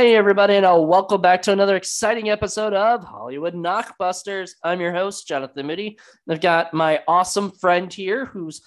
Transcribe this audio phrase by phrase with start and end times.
[0.00, 4.52] Hey, everybody, and uh, welcome back to another exciting episode of Hollywood Knockbusters.
[4.64, 5.98] I'm your host, Jonathan Moody.
[6.26, 8.62] And I've got my awesome friend here who's,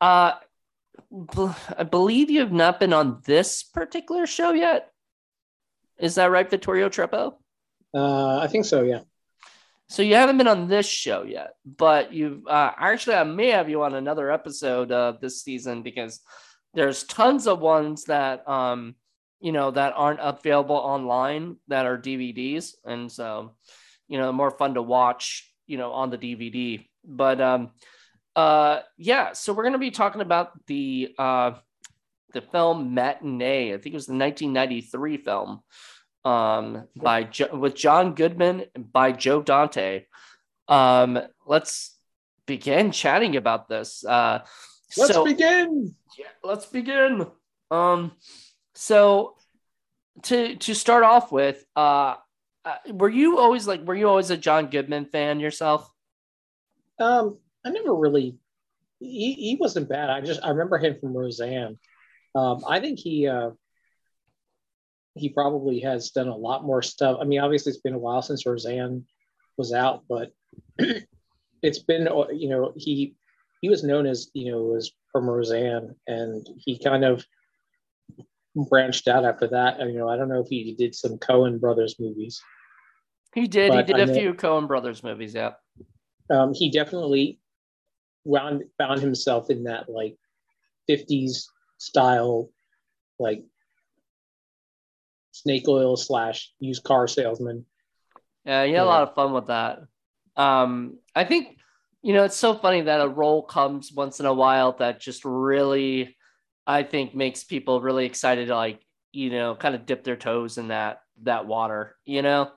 [0.00, 0.34] uh,
[1.76, 4.92] I believe you have not been on this particular show yet.
[5.98, 7.34] Is that right, Vittorio Treppo?
[7.92, 8.84] Uh, I think so.
[8.84, 9.00] Yeah.
[9.88, 13.68] So you haven't been on this show yet, but you've uh, actually I may have
[13.68, 16.20] you on another episode of this season because
[16.74, 18.94] there's tons of ones that um
[19.40, 23.54] you know that aren't available online that are DVDs, and so
[24.08, 26.86] you know more fun to watch you know on the DVD.
[27.04, 27.70] But um
[28.34, 31.52] uh yeah, so we're gonna be talking about the uh
[32.32, 33.72] the film Matinee.
[33.72, 35.62] I think it was the 1993 film
[36.24, 40.04] um, by jo- with John Goodman by Joe Dante.
[40.68, 41.96] Um, let's
[42.46, 44.04] begin chatting about this.
[44.04, 44.40] Uh,
[44.96, 45.94] Let's so, begin.
[46.16, 47.26] yeah, let's begin.
[47.70, 48.12] Um,
[48.76, 49.34] so
[50.24, 52.14] to to start off with, uh,
[52.64, 55.90] uh, were you always like, were you always a John Goodman fan yourself?
[56.98, 58.38] Um, I never really.
[58.98, 60.08] He, he wasn't bad.
[60.08, 61.78] I just I remember him from Roseanne.
[62.34, 63.50] Um, I think he uh,
[65.14, 67.18] he probably has done a lot more stuff.
[67.20, 69.04] I mean, obviously it's been a while since Roseanne
[69.56, 70.32] was out, but
[71.62, 73.16] it's been uh, you know he
[73.60, 77.24] he was known as you know was from Roseanne, and he kind of
[78.56, 79.78] branched out after that.
[79.78, 82.40] You know, I don't know if he did some Coen brothers movies.
[83.34, 83.72] He did.
[83.74, 85.34] He did a few Coen Brothers movies.
[85.34, 85.52] Yeah.
[86.30, 87.38] um, he definitely
[88.24, 90.16] wound found himself in that like
[90.90, 91.44] 50s
[91.78, 92.50] style
[93.18, 93.44] like
[95.30, 97.64] snake oil slash used car salesman
[98.44, 99.80] Yeah, he had a lot of fun with that.
[100.36, 101.58] Um, I think
[102.02, 105.24] you know it's so funny that a role comes once in a while that just
[105.24, 106.15] really,
[106.66, 108.80] I think, makes people really excited to like
[109.12, 111.96] you know kind of dip their toes in that that water.
[112.04, 112.50] You know,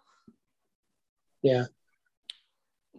[1.41, 1.65] yeah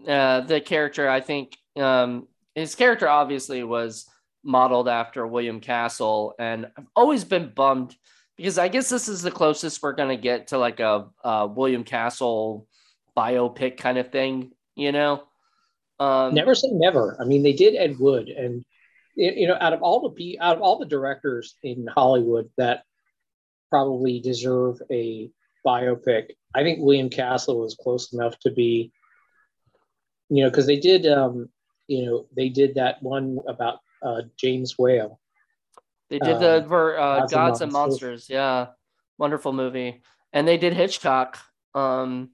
[0.06, 4.06] uh, the character I think um, his character obviously was
[4.43, 7.94] modeled after William Castle, and I've always been bummed
[8.37, 11.84] because I guess this is the closest we're gonna get to like a, uh William
[11.84, 12.66] Castle
[13.16, 15.25] biopic kind of thing, you know.
[15.99, 18.65] Um, never say never i mean they did ed wood and
[19.16, 22.84] you know out of all the out of all the directors in hollywood that
[23.69, 25.31] probably deserve a
[25.66, 28.93] biopic i think william castle was close enough to be
[30.28, 31.49] you know because they did um
[31.87, 35.20] you know they did that one about uh james whale
[36.09, 38.03] They did the um, for uh, Gods Gods and and Monsters.
[38.03, 38.66] Monsters, yeah,
[39.19, 40.03] wonderful movie.
[40.32, 41.38] And they did Hitchcock.
[41.75, 42.31] Um,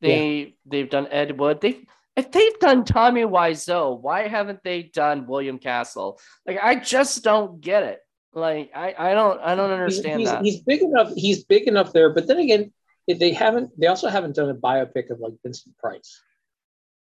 [0.00, 1.60] they they've done Ed Wood.
[1.60, 6.18] They if they've done Tommy Wiseau, why haven't they done William Castle?
[6.46, 8.00] Like I just don't get it.
[8.32, 10.44] Like I I don't I don't understand he's, that.
[10.44, 12.72] he's big enough he's big enough there but then again
[13.08, 16.20] they haven't they also haven't done a biopic of like vincent price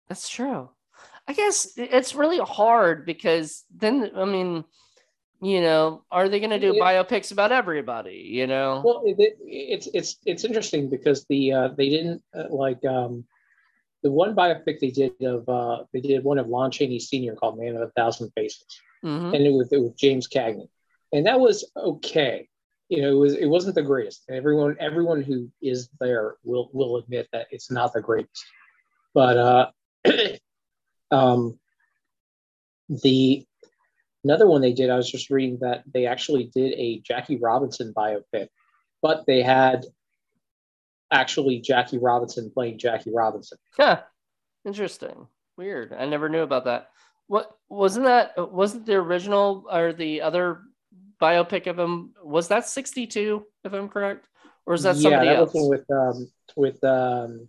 [0.08, 0.68] That's true.
[1.26, 4.64] I guess it's really hard because then I mean,
[5.40, 6.84] you know, are they going to do Yeah.
[6.84, 8.28] biopics about everybody?
[8.38, 12.48] You know, Well, it, it, it's it's it's interesting because the uh, they didn't uh,
[12.50, 13.24] like um,
[14.04, 17.34] the one biopic they did of uh, they did one of Lon Chaney Sr.
[17.34, 18.66] called Man of a Thousand Faces,
[19.02, 19.34] Mhm.
[19.34, 20.68] and it was it was James Cagney,
[21.12, 22.48] and that was okay.
[22.90, 24.24] You know, it was it wasn't the greatest.
[24.28, 28.44] And everyone everyone who is there will will admit that it's not the greatest.
[29.14, 29.70] But uh,
[31.10, 31.58] um,
[32.88, 33.46] the
[34.22, 37.94] another one they did, I was just reading that they actually did a Jackie Robinson
[37.96, 38.48] biopic,
[39.00, 39.86] but they had
[41.14, 43.58] actually Jackie Robinson playing Jackie Robinson.
[43.78, 44.00] Yeah,
[44.64, 45.26] Interesting.
[45.56, 45.92] Weird.
[45.92, 46.90] I never knew about that.
[47.26, 48.52] What wasn't that?
[48.52, 50.62] Wasn't the original or the other
[51.20, 52.12] biopic of him?
[52.22, 53.46] Was that sixty two?
[53.62, 54.28] If I'm correct,
[54.66, 55.52] or is that somebody yeah, that else?
[55.54, 57.48] with um, with um,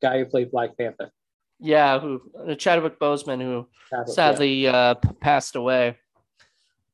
[0.00, 1.10] guy who played Black Panther.
[1.58, 5.96] yeah, who uh, Chadwick Boseman, who Chadwick, sadly uh, passed away.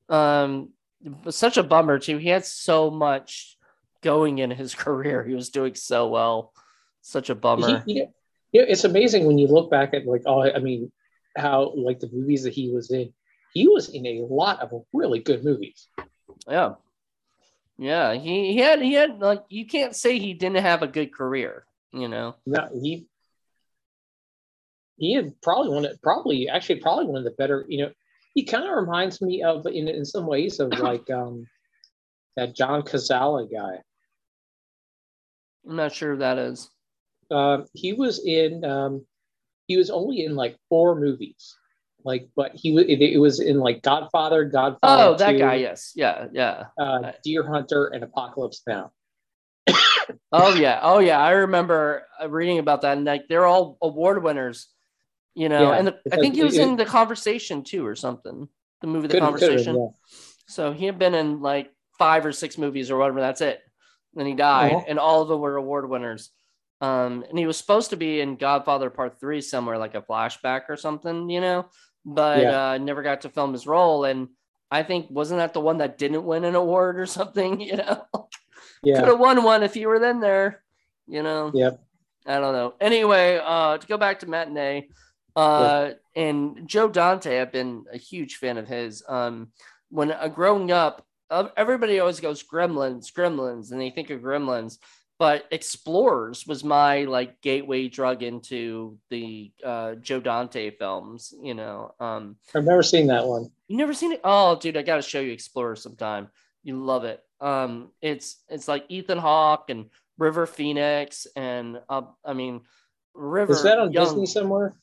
[0.08, 0.70] Um,
[1.28, 2.16] such a bummer too.
[2.16, 3.55] He had so much
[4.02, 5.24] going in his career.
[5.24, 6.52] He was doing so well.
[7.02, 7.82] Such a bummer.
[7.86, 8.06] He- he-
[8.52, 10.90] yeah, it's amazing when you look back at like oh, I mean,
[11.36, 13.12] how like the movies that he was in.
[13.52, 15.88] He was in a lot of really good movies.
[16.48, 16.74] Yeah.
[17.78, 21.12] Yeah, he, he had he had like you can't say he didn't have a good
[21.12, 22.36] career, you know.
[22.46, 23.06] No, he
[24.96, 27.66] he had probably one of probably actually probably one of the better.
[27.68, 27.90] You know,
[28.34, 31.46] he kind of reminds me of in in some ways of like um
[32.36, 33.82] that John Cazale guy.
[35.68, 36.70] I'm not sure who that is.
[37.30, 39.04] Uh, he was in um
[39.66, 41.56] he was only in like four movies.
[42.04, 45.02] Like, but he was it, it was in like Godfather, Godfather.
[45.02, 45.92] Oh, that guy, yes.
[45.96, 46.66] Yeah, yeah.
[46.78, 48.92] uh, Deer Hunter, and Apocalypse Now.
[50.32, 51.18] oh yeah, oh yeah.
[51.18, 54.68] I remember uh, reading about that, and like they're all award winners,
[55.34, 55.72] you know.
[55.72, 58.48] Yeah, and the, I think he was it, in the conversation too, or something.
[58.82, 59.74] The movie, The Conversation.
[59.74, 59.88] Yeah.
[60.46, 63.20] So he had been in like five or six movies or whatever.
[63.20, 63.60] That's it.
[64.14, 64.84] then he died, uh-huh.
[64.88, 66.30] and all of them were award winners.
[66.80, 70.62] Um, and he was supposed to be in Godfather Part Three somewhere, like a flashback
[70.68, 71.66] or something, you know,
[72.04, 72.70] but yeah.
[72.70, 74.04] uh, never got to film his role.
[74.04, 74.28] And
[74.70, 78.06] I think wasn't that the one that didn't win an award or something, you know?
[78.82, 79.00] Yeah.
[79.00, 80.62] Could have won one if you were then there,
[81.06, 81.50] you know.
[81.54, 81.82] Yep.
[82.26, 82.74] I don't know.
[82.80, 84.88] Anyway, uh, to go back to matinee,
[85.36, 86.22] uh, yeah.
[86.22, 89.02] and Joe Dante, I've been a huge fan of his.
[89.08, 89.52] Um,
[89.90, 94.78] when uh, growing up, everybody always goes Gremlins, Gremlins, and they think of Gremlins.
[95.18, 101.32] But Explorers was my like gateway drug into the uh, Joe Dante films.
[101.40, 103.50] You know, um, I've never seen that one.
[103.66, 104.20] You never seen it?
[104.24, 106.28] Oh, dude, I got to show you Explorers sometime.
[106.62, 107.22] You love it.
[107.40, 109.86] Um, it's it's like Ethan Hawke and
[110.18, 112.62] River Phoenix, and uh, I mean,
[113.14, 113.52] River.
[113.52, 114.74] Is that on Young, Disney somewhere?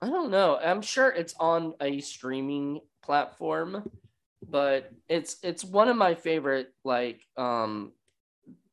[0.00, 0.58] I don't know.
[0.62, 3.90] I'm sure it's on a streaming platform,
[4.46, 6.72] but it's it's one of my favorite.
[6.84, 7.92] Like, um,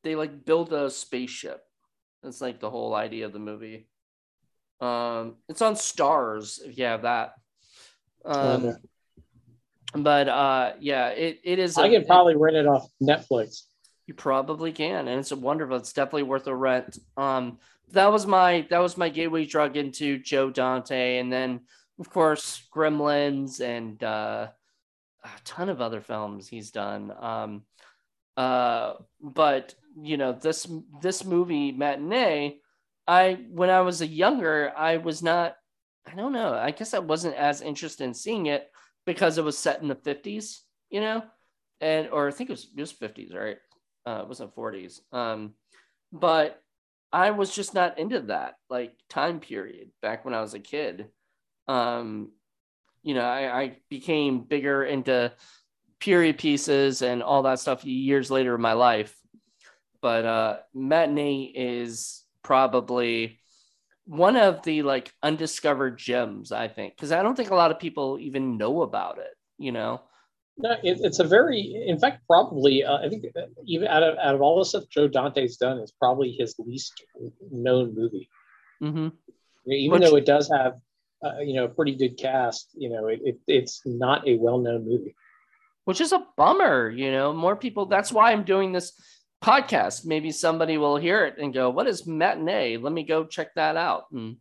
[0.02, 1.62] they like build a spaceship.
[2.22, 3.88] That's like the whole idea of the movie.
[4.80, 7.34] Um, it's on Starz if you have that.
[8.24, 8.76] Um,
[9.94, 11.78] but uh, yeah, it, it is.
[11.78, 13.62] I can probably rent it off Netflix.
[14.06, 15.76] You probably can, and it's a wonderful.
[15.76, 16.98] It's definitely worth a rent.
[17.16, 17.58] Um,
[17.92, 21.60] that was my that was my gateway drug into Joe Dante, and then
[21.98, 24.48] of course Gremlins and uh,
[25.26, 27.12] a ton of other films he's done.
[27.18, 27.62] Um,
[28.36, 30.66] uh, but you know this
[31.00, 32.58] this movie matinee,
[33.06, 35.56] I when I was a younger, I was not.
[36.06, 36.54] I don't know.
[36.54, 38.70] I guess I wasn't as interested in seeing it
[39.06, 41.22] because it was set in the 50s, you know,
[41.80, 43.56] and or I think it was just 50s, right?
[44.06, 45.00] Uh, it wasn't 40s.
[45.12, 45.54] Um,
[46.12, 46.62] but
[47.12, 51.06] I was just not into that like time period back when I was a kid.
[51.66, 52.30] Um,
[53.06, 55.32] you know, I, I became bigger into
[56.00, 59.16] period pieces and all that stuff years later in my life.
[60.02, 63.38] But uh, matinee is probably
[64.06, 67.78] one of the like undiscovered gems, I think, because I don't think a lot of
[67.78, 69.34] people even know about it.
[69.56, 70.02] You know.
[70.58, 74.18] No, it, it's a very, in fact, probably uh, I think uh, even out of
[74.18, 77.04] out of all the stuff Joe Dante's done, it's probably his least
[77.52, 78.28] known movie.
[78.82, 79.08] Mm-hmm.
[79.68, 80.74] Even Which, though it does have,
[81.22, 84.58] uh, you know, a pretty good cast, you know, it, it it's not a well
[84.58, 85.14] known movie.
[85.84, 87.32] Which is a bummer, you know.
[87.32, 87.86] More people.
[87.86, 88.92] That's why I'm doing this
[89.42, 90.04] podcast.
[90.04, 92.76] Maybe somebody will hear it and go, "What is matinee?
[92.76, 94.38] Let me go check that out." And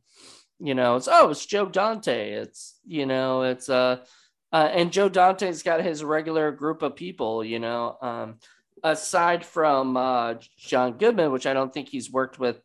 [0.60, 2.32] you know, it's oh, it's Joe Dante.
[2.32, 4.04] It's you know, it's uh,
[4.52, 7.44] uh and Joe Dante's got his regular group of people.
[7.44, 8.40] You know, um,
[8.84, 12.58] aside from uh, John Goodman, which I don't think he's worked with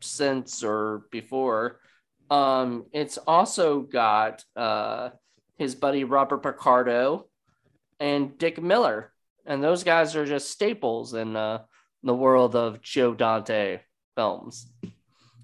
[0.00, 1.80] since or before.
[2.30, 5.10] Um, it's also got uh,
[5.56, 7.26] his buddy Robert Picardo
[7.98, 9.12] and Dick Miller
[9.48, 11.62] and those guys are just staples in uh,
[12.02, 13.80] the world of Joe Dante
[14.14, 14.70] films,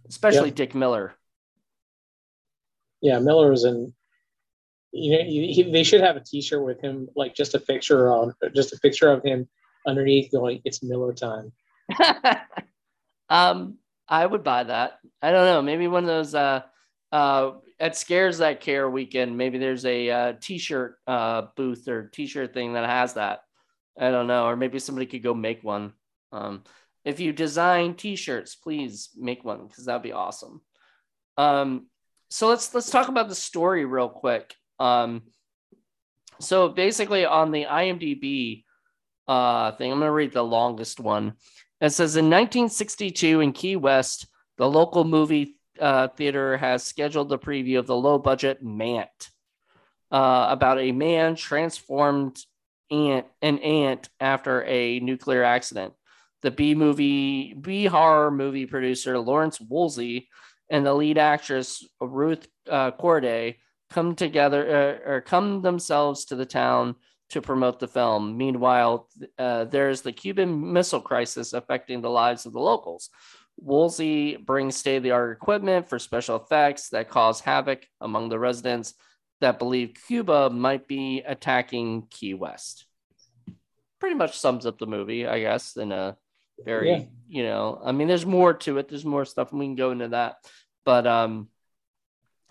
[0.08, 0.56] especially yep.
[0.56, 1.14] Dick Miller.
[3.00, 3.92] Yeah, Miller is in.
[4.92, 8.32] You know, he, they should have a T-shirt with him, like just a picture on,
[8.54, 9.48] just a picture of him
[9.86, 11.50] underneath, going, "It's Miller time."
[13.28, 14.98] um, I would buy that.
[15.20, 15.62] I don't know.
[15.62, 16.34] Maybe one of those.
[16.34, 16.60] Uh,
[17.14, 22.52] uh, at Scares That Care weekend, maybe there's a uh, T-shirt uh, booth or T-shirt
[22.52, 23.42] thing that has that.
[23.96, 25.92] I don't know, or maybe somebody could go make one.
[26.32, 26.64] Um,
[27.04, 30.60] if you design T-shirts, please make one because that'd be awesome.
[31.36, 31.86] Um,
[32.30, 34.52] so let's let's talk about the story real quick.
[34.80, 35.22] Um,
[36.40, 38.64] so basically, on the IMDb
[39.28, 41.34] uh, thing, I'm going to read the longest one.
[41.80, 44.26] It says in 1962 in Key West,
[44.58, 49.30] the local movie uh, theater has scheduled the preview of the low budget Mant,
[50.10, 52.38] uh, about a man transformed
[52.90, 55.94] ant an ant after a nuclear accident.
[56.42, 60.28] The B movie B horror movie producer Lawrence Woolsey
[60.70, 63.58] and the lead actress Ruth uh, Corday
[63.90, 66.96] come together uh, or come themselves to the town
[67.30, 68.36] to promote the film.
[68.36, 73.10] Meanwhile, uh, there's the Cuban Missile Crisis affecting the lives of the locals.
[73.56, 78.38] Woolsey brings state of the art equipment for special effects that cause havoc among the
[78.38, 78.94] residents
[79.40, 82.86] that believe Cuba might be attacking Key West.
[84.00, 86.16] Pretty much sums up the movie, I guess, in a
[86.64, 87.02] very, yeah.
[87.28, 88.88] you know, I mean, there's more to it.
[88.88, 90.36] There's more stuff, and we can go into that.
[90.84, 91.48] But um,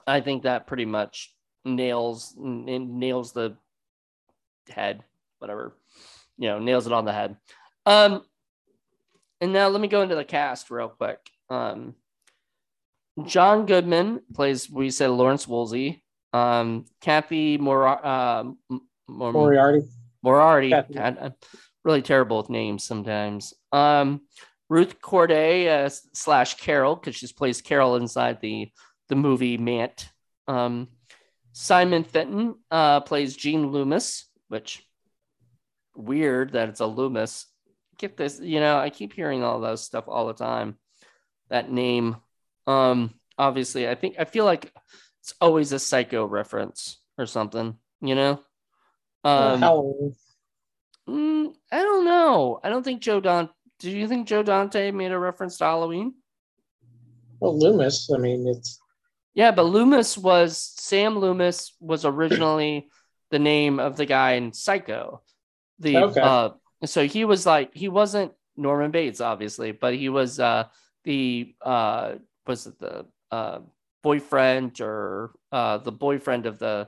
[0.06, 1.34] I think that pretty much
[1.66, 3.56] nails nails the
[4.70, 5.04] head,
[5.40, 5.76] whatever,
[6.38, 7.38] you know, nails it on the head.
[7.86, 8.24] Um,
[9.44, 11.20] and now let me go into the cast real quick.
[11.50, 11.96] Um,
[13.26, 16.02] John Goodman plays, we said Lawrence Woolsey.
[16.32, 18.46] Um, Cathy Mor- uh,
[19.08, 19.82] Mor- Moriarty.
[20.24, 20.70] Moriarty.
[20.70, 20.94] Cathy.
[20.94, 21.34] God, I'm
[21.84, 23.54] really terrible with names sometimes.
[23.74, 24.22] Um,
[24.70, 28.72] Ruth Corday uh, slash Carol, because she plays Carol inside the
[29.10, 30.10] the movie Mant.
[30.48, 30.88] Um,
[31.52, 34.88] Simon Fenton uh, plays Gene Loomis, which
[35.96, 37.46] weird that it's a Loomis.
[37.98, 40.78] Get this, you know, I keep hearing all those stuff all the time.
[41.50, 42.18] That name.
[42.66, 44.74] Um, obviously, I think I feel like
[45.22, 48.40] it's always a psycho reference or something, you know?
[49.24, 49.62] Um,
[51.08, 52.60] mm, I don't know.
[52.64, 53.50] I don't think Joe Don.
[53.80, 56.16] Do you think Joe Dante made a reference to Halloween?
[57.40, 58.10] Well, Loomis.
[58.14, 58.80] I mean, it's
[59.34, 62.90] Yeah, but Loomis was Sam Loomis was originally
[63.32, 65.22] the name of the guy in Psycho.
[65.80, 66.22] The Okay.
[66.22, 66.50] uh
[66.86, 70.66] so he was like he wasn't Norman Bates obviously, but he was uh
[71.04, 73.60] the uh was it the uh
[74.02, 76.88] boyfriend or uh the boyfriend of the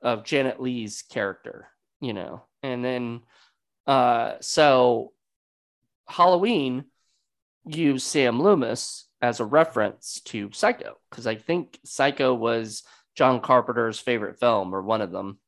[0.00, 1.68] of Janet Leigh's character,
[2.00, 2.44] you know.
[2.62, 3.20] And then
[3.86, 5.12] uh so
[6.08, 6.84] Halloween
[7.64, 12.82] used Sam Loomis as a reference to Psycho because I think Psycho was
[13.14, 15.38] John Carpenter's favorite film or one of them.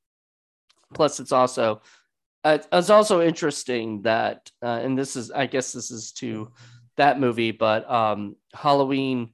[0.92, 1.82] Plus, it's also
[2.44, 6.52] uh, it's also interesting that, uh, and this is I guess this is to
[6.96, 9.30] that movie, but um, Halloween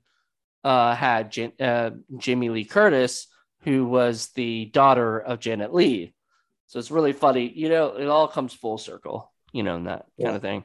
[0.64, 3.26] uh, had Jan- uh, Jamie Lee Curtis,
[3.62, 6.14] who was the daughter of Janet Leigh.
[6.67, 7.97] So it's really funny, you know.
[7.97, 10.64] It all comes full circle, you know, and that kind of thing.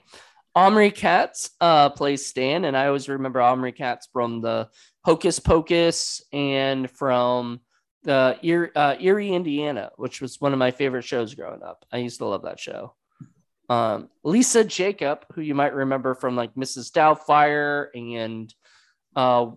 [0.54, 4.70] Omri Katz uh, plays Stan, and I always remember Omri Katz from the
[5.04, 7.60] Hocus Pocus and from
[8.08, 11.86] Eerie, uh, Eerie, Indiana, which was one of my favorite shows growing up.
[11.92, 12.94] I used to love that show.
[13.70, 16.92] Um, Lisa Jakub, who you might remember from like Mrs.
[16.92, 18.54] Doubtfire and
[19.16, 19.52] uh,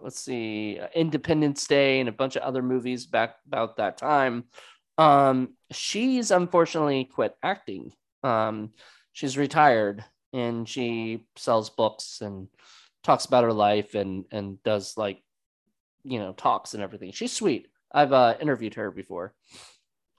[0.00, 4.44] let's see, Independence Day and a bunch of other movies back about that time.
[4.98, 7.92] Um, she's unfortunately quit acting.
[8.22, 8.72] Um,
[9.12, 12.48] she's retired and she sells books and
[13.02, 15.22] talks about her life and and does like
[16.04, 17.12] you know talks and everything.
[17.12, 17.68] She's sweet.
[17.92, 19.34] I've uh, interviewed her before.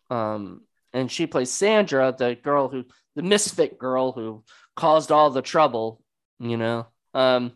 [0.10, 0.62] Um
[0.94, 2.86] and she plays sandra the girl who
[3.16, 4.44] the misfit girl who
[4.76, 6.02] caused all the trouble
[6.40, 6.88] you know?
[7.14, 7.54] Um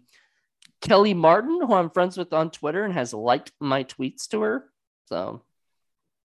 [0.80, 4.66] kelly martin who i'm friends with on twitter and has liked my tweets to her.
[5.06, 5.44] So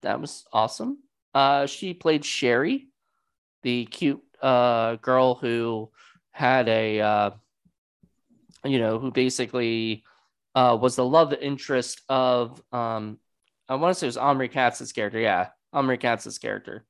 [0.03, 0.99] that was awesome.
[1.35, 2.89] Uh she played sherry
[3.63, 5.91] the cute uh, girl who
[6.33, 7.31] had a, uh,
[8.65, 10.05] you know, who basically
[10.55, 13.19] uh, was the love interest of, um,
[13.69, 15.19] I want to say it was Omri Katz's character.
[15.19, 16.85] Yeah, Omri Katz's character.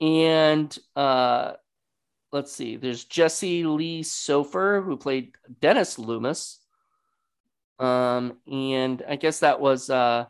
[0.00, 1.52] And uh,
[2.32, 6.58] let's see, there's Jesse Lee Soffer, who played Dennis Loomis.
[7.78, 10.26] Um, and I guess that was, uh,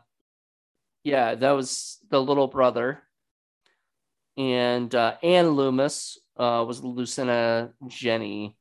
[1.03, 3.03] yeah, that was the little brother
[4.37, 8.55] and uh, Anne Loomis uh, was Lucinda Jenney,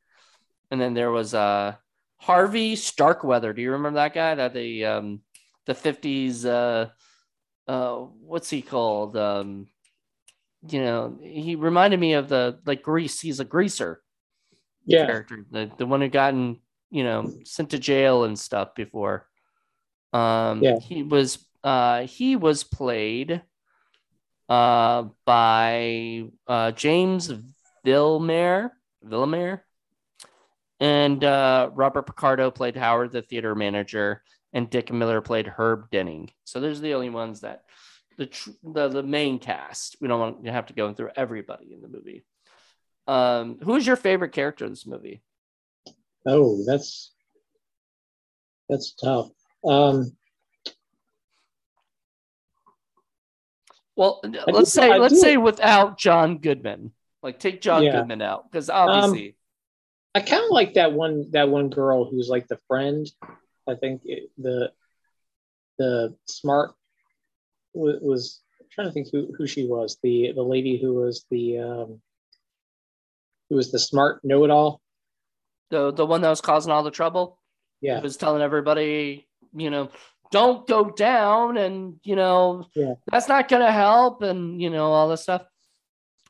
[0.70, 1.74] and then there was uh,
[2.22, 3.52] Harvey Starkweather.
[3.52, 4.36] Do you remember that guy?
[4.36, 5.20] That the um,
[5.66, 6.46] the fifties.
[6.46, 6.90] Uh,
[7.66, 9.16] uh, what's he called?
[9.16, 9.66] Um,
[10.68, 13.20] you know, he reminded me of the like Grease.
[13.20, 14.02] He's a greaser
[14.86, 15.06] yeah.
[15.06, 16.60] character, the the one who gotten
[16.90, 19.26] you know sent to jail and stuff before.
[20.12, 20.78] Um, Yeah.
[20.78, 23.42] he was uh, he was played
[24.48, 27.32] uh, by uh, James
[27.84, 28.70] Villemaire,
[29.04, 29.62] Villemaire,
[30.82, 34.22] and uh, Robert Picardo played Howard, the theater manager,
[34.52, 36.30] and Dick Miller played Herb Denning.
[36.42, 37.62] So those are the only ones that
[38.18, 39.96] the tr- the, the main cast.
[40.00, 42.24] We don't want to have to go through everybody in the movie.
[43.06, 45.22] Um, who is your favorite character in this movie?
[46.26, 47.12] Oh, that's
[48.68, 49.28] that's tough.
[49.64, 50.12] Um,
[53.94, 56.92] Well, let's say I let's do- say without John Goodman.
[57.22, 57.98] Like take John Yeah.
[57.98, 59.36] Goodman out because obviously
[60.14, 63.06] I kind of like that one that one girl who's like the friend.
[63.68, 64.72] I think it, the
[65.78, 66.72] the smart
[67.74, 68.40] was,
[68.70, 69.98] trying to think who, who she was.
[70.02, 72.00] The the lady who was the um,
[73.48, 74.80] who was the smart know it all.
[75.70, 77.38] the the one that was causing all the trouble.
[77.80, 79.90] Yeah, was telling everybody, you know,
[80.30, 82.94] don't go down, and you know, Yeah.
[83.10, 85.44] that's not gonna help, and you know, all this stuff.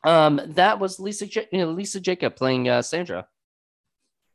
[0.04, 3.26] Um, that was Lisa J- you know, Lisa Jakub playing uh, Sandra.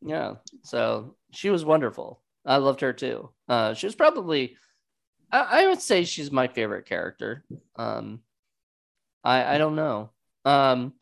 [0.02, 2.22] Yeah, so she was wonderful.
[2.46, 3.30] I loved her too.
[3.50, 4.56] Uh, she was probably,
[5.32, 7.44] I, I would say she's my favorite character.
[7.76, 8.22] Um,
[9.24, 10.12] I I don't know.
[10.46, 10.94] Um,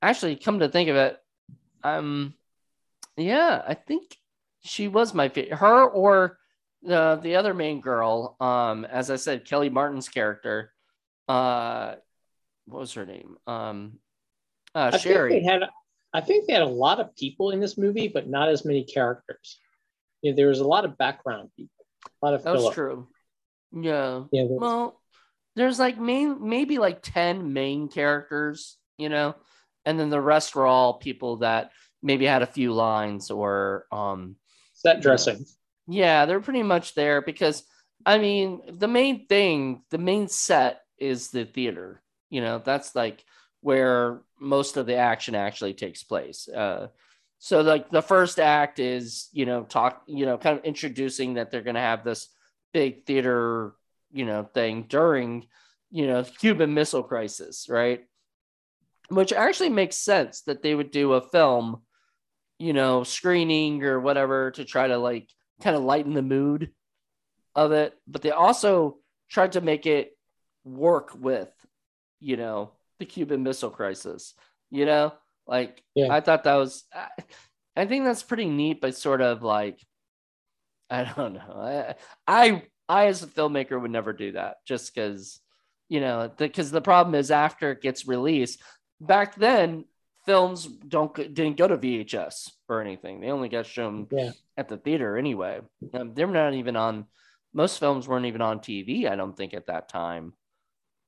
[0.00, 1.18] actually, come to think of it,
[1.82, 2.34] um,
[3.16, 4.16] Yeah, I think
[4.64, 5.58] she was my favorite.
[5.58, 6.38] Her or
[6.82, 8.36] the the other main girl.
[8.40, 10.72] Um, as I said, Kelly Martin's character.
[11.28, 11.96] Uh,
[12.66, 13.36] what was her name?
[13.46, 13.98] Um,
[14.74, 15.42] uh, Sherry.
[15.42, 15.62] Had,
[16.14, 18.84] I think they had a lot of people in this movie, but not as many
[18.84, 19.58] characters.
[20.22, 21.86] Yeah, there was a lot of background people.
[22.22, 23.08] A lot of That's true.
[23.72, 24.24] Yeah.
[24.30, 25.00] Yeah, Well,
[25.56, 29.34] there's like main maybe like 10 main characters, you know,
[29.84, 34.36] and then the rest were all people that maybe had a few lines or um
[34.74, 35.44] set dressing.
[35.86, 37.64] yeah, they're pretty much there because
[38.04, 42.02] I mean, the main thing, the main set is the theater.
[42.30, 43.24] You know, that's like
[43.62, 46.48] where most of the action actually takes place.
[46.48, 46.88] Uh
[47.44, 51.50] so like the first act is, you know, talk, you know, kind of introducing that
[51.50, 52.28] they're going to have this
[52.72, 53.74] big theater,
[54.12, 55.48] you know, thing during,
[55.90, 58.04] you know, Cuban Missile Crisis, right?
[59.08, 61.82] Which actually makes sense that they would do a film,
[62.60, 65.28] you know, screening or whatever to try to like
[65.60, 66.70] kind of lighten the mood
[67.56, 70.16] of it, but they also tried to make it
[70.62, 71.50] work with,
[72.20, 72.70] you know,
[73.02, 74.34] the Cuban Missile Crisis.
[74.70, 75.12] You know,
[75.46, 76.12] like Yeah.
[76.12, 77.08] I thought that was, I,
[77.76, 79.80] I think that's pretty neat, but sort of like,
[80.88, 81.40] I don't know.
[81.56, 81.94] I,
[82.26, 85.40] I, I as a filmmaker would never do that, just because,
[85.88, 88.60] you know, because the problem is after it gets released.
[89.00, 89.84] Back then,
[90.26, 93.20] films don't didn't go to VHS or anything.
[93.20, 94.30] They only got shown Yeah.
[94.56, 95.60] at the theater anyway.
[95.94, 97.06] Um, they're not even on.
[97.54, 99.06] Most films weren't even on TV.
[99.10, 100.32] I don't think at that time.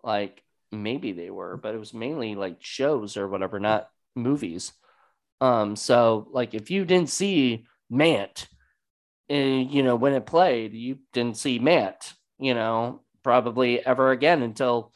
[0.03, 0.43] Like
[0.83, 4.73] maybe they were, but it was mainly like shows or whatever, not movies.
[5.41, 8.49] Um, so like if you didn't see Mant,
[9.31, 12.15] uh, you know when it played, you didn't see Mant.
[12.39, 14.93] You know probably ever again until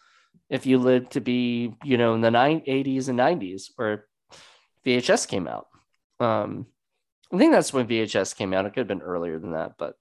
[0.51, 4.07] if you lived to be you know in the nine, 80s and 90s where
[4.87, 5.67] VHS came out.
[6.21, 6.67] Um,
[7.33, 8.65] I think that's when VHS came out.
[8.65, 9.97] It could have been earlier than that, but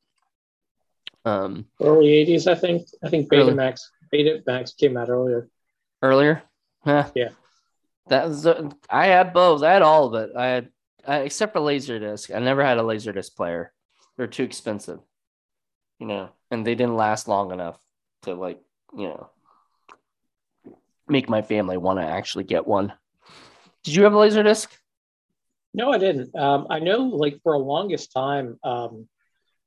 [1.27, 2.87] um, Early 80s, I think.
[3.03, 3.29] I think.
[3.29, 3.81] Betamax
[4.13, 5.49] Betamax came out earlier.
[6.01, 6.43] Earlier.
[6.83, 7.10] Huh.
[7.15, 7.29] Yeah.
[8.07, 9.63] That was the, I had both.
[9.63, 10.36] I had all of it.
[10.36, 10.69] I had
[11.05, 12.33] I, except for Laserdisc.
[12.36, 13.73] I never had a Laserdisc player.
[14.15, 14.99] They're too expensive,
[15.99, 17.79] you know, and they didn't last long enough
[18.23, 18.62] to like
[18.95, 19.29] you know
[21.07, 22.93] make my family want to actually get one.
[23.83, 24.67] Did you have a Laserdisc?
[25.73, 26.36] No, I didn't.
[26.36, 29.07] Um, I know, like, for a longest time, um,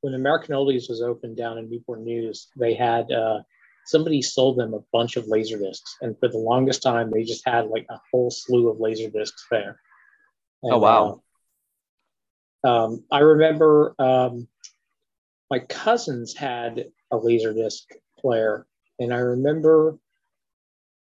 [0.01, 3.41] when American Oldies was open down in Newport News, they had uh,
[3.91, 7.47] somebody sold them a bunch of laser discs, and for the longest time, they just
[7.47, 9.81] had like a whole slew of laser discs there.
[10.63, 11.23] Oh, wow.
[12.65, 14.47] uh, um, I remember um,
[15.51, 18.67] my cousins had a laser disc player,
[18.99, 19.99] and I remember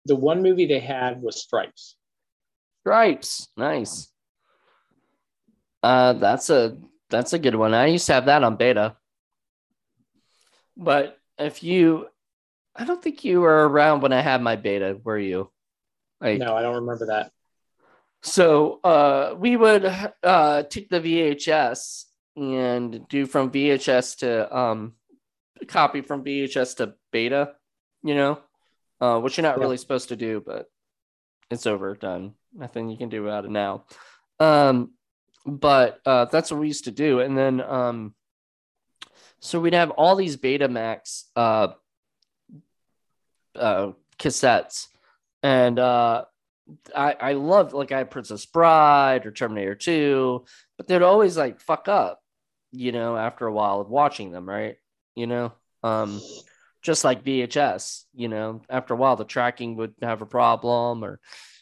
[0.05, 1.95] the one movie they had was Stripes.
[2.81, 4.11] Stripes, nice.
[5.81, 6.77] Uh, that's a
[7.09, 7.73] that's a good one.
[7.73, 8.95] I used to have that on beta.
[10.77, 12.07] But if you,
[12.75, 15.49] I don't think you were around when I had my beta, were you?
[16.19, 17.31] Like, No, I don't remember that.
[18.21, 19.85] so uh, we would
[20.23, 24.93] uh, take the VHS and do from VHS to um,
[25.67, 27.53] copy from VHS to beta,
[28.03, 28.39] you know,
[28.99, 29.63] uh, which you're not Yeah.
[29.63, 30.69] really supposed to do, but
[31.49, 32.33] it's over, done.
[32.53, 33.85] Nothing you can do about it now.
[34.39, 34.91] Um,
[35.45, 37.19] but uh, that's what we used to do.
[37.19, 38.15] And then, um,
[39.39, 41.67] so we'd have all these Betamax uh,
[43.55, 44.87] uh, cassettes.
[45.43, 46.25] And uh,
[46.95, 50.45] I, I loved, like, I had Princess Bride or Terminator 2,
[50.77, 52.21] but they'd always like fuck up,
[52.71, 54.77] you know, after a while of watching them, right?
[55.15, 56.21] You know, um,
[56.81, 61.19] just like VHS, you know, after a while the tracking would have a problem or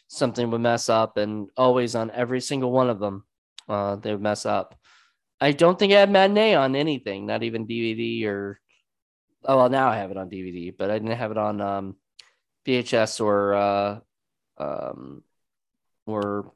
[0.08, 3.24] something would mess up, and always on every single one of them,
[3.68, 4.78] uh, they would mess up.
[5.40, 8.60] I don't think I had matinee on anything, not even DVD or.
[9.44, 11.96] Oh well, now I have it on DVD, but I didn't have it on um,
[12.64, 14.00] VHS or uh,
[14.58, 15.22] um,
[16.06, 16.52] or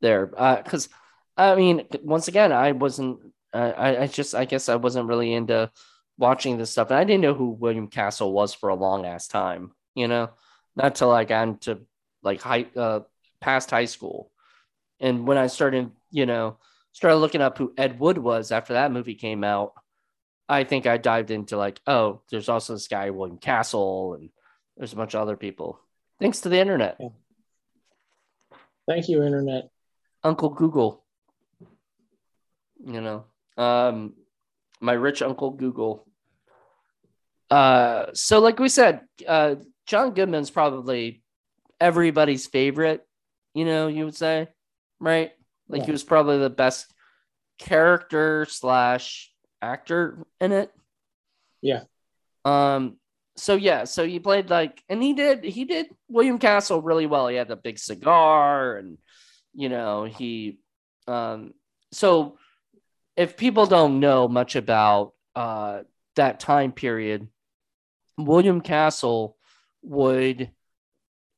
[0.00, 0.88] there because
[1.36, 3.20] I mean, once again, I wasn't.
[3.52, 5.70] I I just I guess I wasn't really into
[6.18, 9.28] watching this stuff, and I didn't know who William Castle was for a long ass
[9.28, 9.72] time.
[9.94, 10.30] You know,
[10.76, 11.80] not till I got into
[12.22, 13.00] like high uh,
[13.40, 14.30] past high school,
[15.00, 16.58] and when I started, you know,
[16.92, 19.74] started looking up who Ed Wood was after that movie came out.
[20.48, 24.30] I think I dived into like, oh, there's also this guy William Castle, and
[24.76, 25.80] there's a bunch of other people.
[26.20, 26.98] Thanks to the internet,
[28.86, 29.70] Thank you, Internet.
[30.22, 31.02] Uncle Google.
[32.86, 33.24] You know,
[33.56, 34.12] um,
[34.80, 36.06] my rich Uncle Google.
[37.50, 41.22] Uh, so like we said, uh, John Goodman's probably
[41.80, 43.06] everybody's favorite.
[43.54, 44.48] You know, you would say,
[45.00, 45.32] right?
[45.68, 45.86] Like Yeah.
[45.86, 46.92] he was probably the best
[47.58, 49.30] character slash
[49.64, 50.72] actor in it.
[51.62, 51.84] Yeah.
[52.44, 52.98] Um.
[53.36, 53.84] So yeah.
[53.84, 55.44] So he played like, and he did.
[55.44, 57.28] He did William Castle really well.
[57.28, 58.98] He had the big cigar, and
[59.54, 60.58] you know he.
[61.08, 61.54] Um.
[61.92, 62.38] So,
[63.16, 65.82] if people don't know much about uh
[66.16, 67.28] that time period,
[68.18, 69.36] William Castle
[69.82, 70.50] would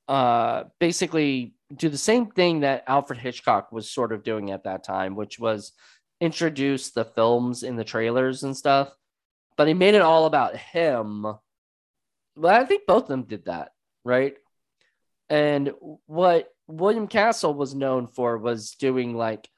[0.09, 4.85] uh basically do the same thing that Alfred Hitchcock was sort of doing at that
[4.85, 5.73] time, which was
[6.21, 8.95] introduce the films in the trailers and stuff.
[9.57, 11.27] But he made it all about him.
[12.37, 13.73] But I think both of them did that,
[14.05, 14.35] right?
[15.29, 15.73] And
[16.07, 19.49] what William Castle was known for was doing like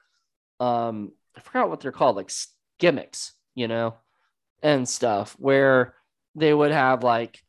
[0.61, 2.31] um I forgot what they're called, like
[2.79, 3.97] gimmicks, you know,
[4.63, 5.95] and stuff where
[6.35, 7.43] they would have like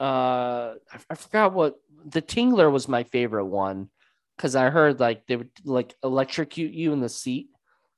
[0.00, 3.88] uh I, I forgot what the Tingler was my favorite one
[4.36, 7.48] because I heard like they would like electrocute you in the seat.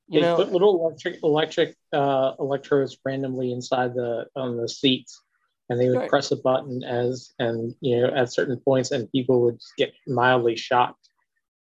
[0.09, 5.23] You they know, put little electric electric uh, electrodes randomly inside the on the seats,
[5.69, 6.11] and they would Right.
[6.11, 10.57] press a button as and you know at certain points, and people would get mildly
[10.57, 11.09] shocked.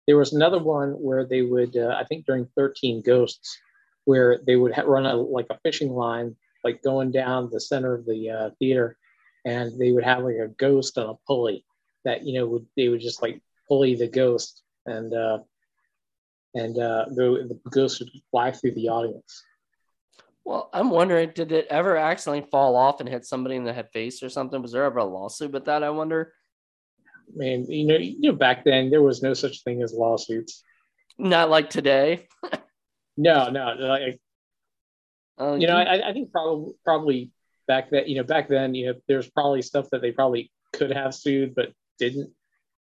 [0.07, 3.59] There was another one where they would, uh, I think, during Thirteen Ghosts,
[4.07, 7.95] where they would ha- run a like a fishing line, like going down the center
[7.95, 8.97] of the uh, theater,
[9.45, 11.65] and they would have like a ghost on a pulley
[12.05, 15.15] that you know would they would just like pulley the ghost and.
[15.15, 15.39] uh
[16.57, 19.45] and uh, the, the ghost would fly through the audience.
[20.45, 23.89] well, I'm wondering, did it ever accidentally fall off and hit somebody in the head
[23.93, 24.63] face or something?
[24.63, 25.83] Was there ever a lawsuit with that?
[25.83, 26.33] I wonder.
[27.29, 30.63] I mean, you know, you know, back then there was no such thing as lawsuits.
[31.19, 32.29] Not like today.
[33.19, 34.21] No, no, like,
[35.41, 37.31] Uh, you know, I, I think probably probably
[37.67, 40.93] back then, you know, back then, you know, there's probably stuff that they probably could
[40.93, 42.31] have sued but didn't.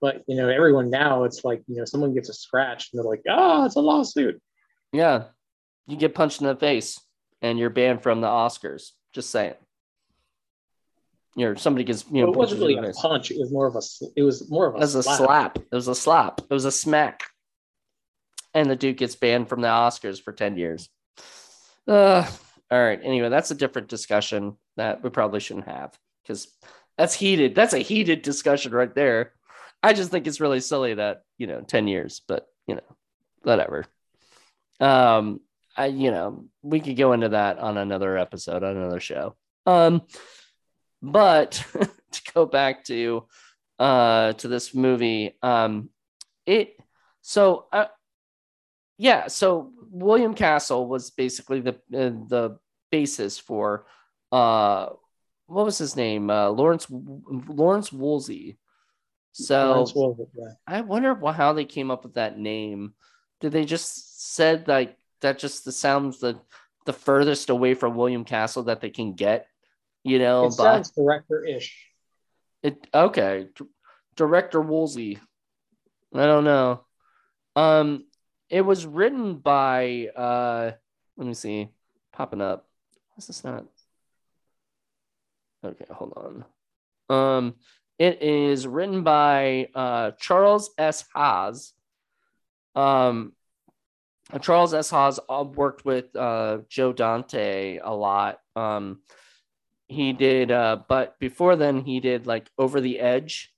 [0.04, 3.08] But you know, everyone now, it's like you know, someone gets a scratch and they're
[3.08, 4.38] like, oh, it's a lawsuit.
[4.92, 5.28] yeah,
[5.86, 7.00] you get punched in the face
[7.40, 8.90] and you're banned from the Oscars.
[9.14, 9.54] Just saying.
[11.36, 12.26] You know, somebody gets you know.
[12.26, 13.00] Well, it wasn't really a face.
[13.00, 13.30] punch.
[13.30, 13.82] It was more of a.
[14.14, 14.76] It was more of a.
[14.76, 15.16] It was a slap.
[15.16, 15.56] slap.
[15.56, 16.40] It was a slap.
[16.42, 17.22] It was a smack.
[18.52, 20.90] And the dude gets banned from the Oscars for 10 years.
[21.88, 22.28] Uh,
[22.70, 23.00] all right.
[23.02, 26.46] Anyway, that's a different discussion that we probably shouldn't have because
[26.98, 27.54] that's heated.
[27.54, 29.32] That's a heated discussion right there.
[29.84, 32.96] I just think it's really silly that, you know, 10 years, but, you know,
[33.42, 33.84] whatever.
[34.80, 35.40] Um,
[35.76, 39.36] I, you know, we could go into that on another episode, on another show.
[39.66, 40.02] Um,
[41.02, 41.62] but
[42.12, 43.24] to go back to
[43.78, 45.90] uh to this movie um
[46.46, 46.78] it
[47.22, 47.86] so uh,
[48.98, 52.56] yeah so william castle was basically the uh, the
[52.92, 53.86] basis for
[54.30, 54.86] uh
[55.46, 58.56] what was his name uh lawrence lawrence woolsey
[59.36, 59.84] so
[60.36, 60.52] yeah.
[60.66, 62.94] i wonder how they came up with that name
[63.40, 66.38] did they just said like that just the sounds the
[66.86, 69.48] the furthest away from william castle that they can get
[70.04, 71.90] you know It sounds director-ish.
[72.62, 73.48] it okay.
[73.56, 73.64] D-
[74.16, 75.18] Director Woolsey.
[76.14, 76.84] I don't know.
[77.56, 78.04] Um
[78.48, 80.72] it was written by uh
[81.16, 81.68] let me see.
[82.12, 82.68] Popping up.
[83.14, 83.64] What's this not?
[85.64, 86.44] Okay, hold on.
[87.08, 87.54] Um
[87.98, 91.04] it is written by uh Charles S.
[91.14, 91.72] Haas.
[92.74, 93.32] Um
[94.40, 94.90] Charles S.
[94.90, 98.40] Haas worked with uh Joe Dante a lot.
[98.56, 99.00] Um
[99.86, 103.52] he did uh but before then he did like over the edge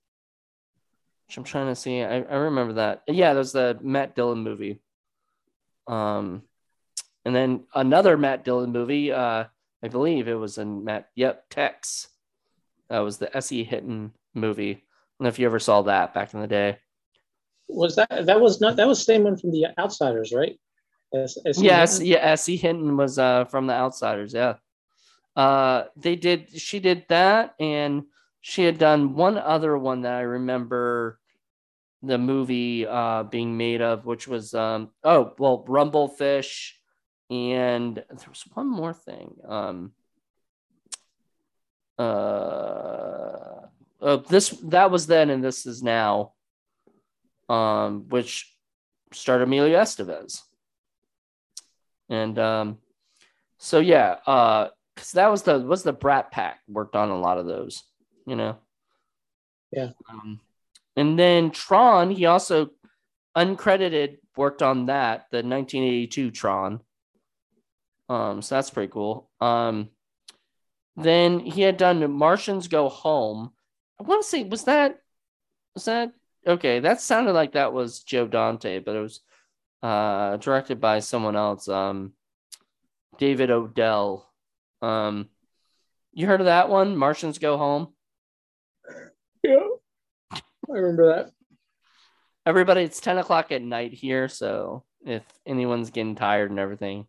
[1.27, 4.41] which i'm trying to see i, I remember that yeah that was the matt dillon
[4.41, 4.81] movie
[5.87, 6.43] um
[7.25, 9.45] and then another matt dillon movie uh
[9.85, 12.09] i believe it was in matt yep tex
[12.89, 13.65] that was the S.E.
[13.65, 14.75] Hinton movie i
[15.19, 16.79] don't know if you ever saw that back in the day
[17.69, 20.55] Was that that was not that was the same one from the Outsiders, right?
[21.15, 22.57] S- S- Yes, yeah, S.E.
[22.57, 24.55] Hinton was uh from the Outsiders, yeah.
[25.35, 28.05] Uh they did she did that and
[28.41, 31.19] she had done one other one that I remember
[32.03, 36.73] the movie uh being made of, which was um oh well Rumblefish
[37.31, 39.35] and there was one more thing.
[39.49, 39.93] Um
[41.99, 43.67] uh,
[44.01, 46.33] uh this that was then and this is now
[47.49, 48.53] um which
[49.13, 50.43] starred Emilio Estevez.
[52.09, 52.79] And um,
[53.59, 57.39] so yeah, uh, because that was the was the Brat Pack worked on a lot
[57.39, 57.83] of those,
[58.27, 58.57] you know.
[59.73, 59.91] Yeah.
[60.09, 60.41] Um,
[60.97, 62.71] and then Tron, he also
[63.37, 66.81] uncredited worked on that, the 1982 Tron.
[68.09, 69.29] Um, so that's pretty cool.
[69.41, 69.91] Um,
[70.97, 73.53] then he had done Martians Go Home.
[73.99, 74.99] I want to say was that
[75.75, 76.13] was that
[76.47, 76.81] okay?
[76.81, 79.21] That sounded like that was Joe Dante, but it was
[79.83, 82.13] uh, directed by someone else, um,
[83.19, 84.31] David Odell.
[84.83, 85.29] Um,
[86.13, 86.97] you heard of that one?
[86.97, 87.89] Martians Go Home.
[89.43, 89.57] Yeah,
[90.33, 91.31] I remember that.
[92.45, 97.07] Everybody, it's ten o'clock at night here, so if anyone's getting tired and everything,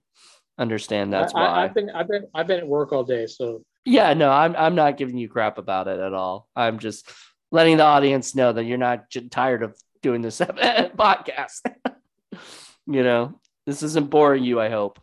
[0.58, 1.46] understand that's I, why.
[1.48, 4.54] I, I've been, I've been, I've been at work all day, so Yeah, no, I'm
[4.58, 6.50] I'm not giving you crap about it at all.
[6.54, 7.10] I'm just
[7.54, 11.62] letting the audience know that you're not tired of doing this podcast.
[12.86, 15.00] you know, this isn't boring you, I hope.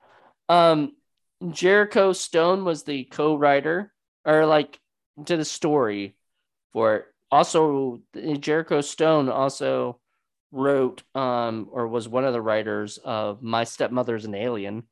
[0.48, 0.96] um
[1.52, 3.92] Jericho Stone was the co-writer
[4.24, 4.80] or like
[5.26, 6.16] to the story
[6.72, 7.04] for it.
[7.30, 8.00] Also
[8.40, 10.00] Jericho Stone also
[10.50, 14.82] wrote um or was one of the writers of My Stepmother's an Alien.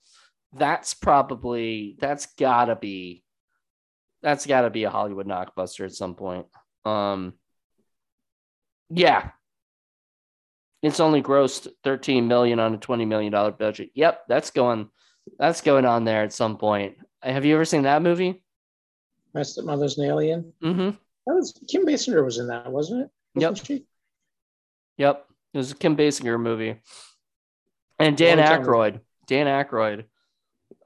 [0.57, 3.23] That's probably that's gotta be
[4.23, 6.47] that's gotta be a Hollywood knockbuster at some point.
[6.85, 7.35] Um
[8.91, 9.31] yeah.
[10.83, 13.91] It's only grossed 13 million on a 20 million dollar budget.
[13.95, 14.91] Yep, that's going
[15.39, 16.97] that's going on there at some point.
[17.23, 18.45] Have you ever seen that movie?
[19.35, 20.53] my stepmother's an alien.
[20.63, 20.91] Mm-hmm.
[21.27, 23.11] That was Kim Basinger was in that, wasn't it?
[23.35, 23.67] Wasn't Yep.
[23.67, 23.87] She?
[24.99, 25.27] Yep.
[25.53, 26.77] It was a Kim Basinger movie.
[27.99, 28.47] And Dan Long.
[28.47, 29.01] Aykroyd.
[29.27, 30.05] Dan Aykroyd.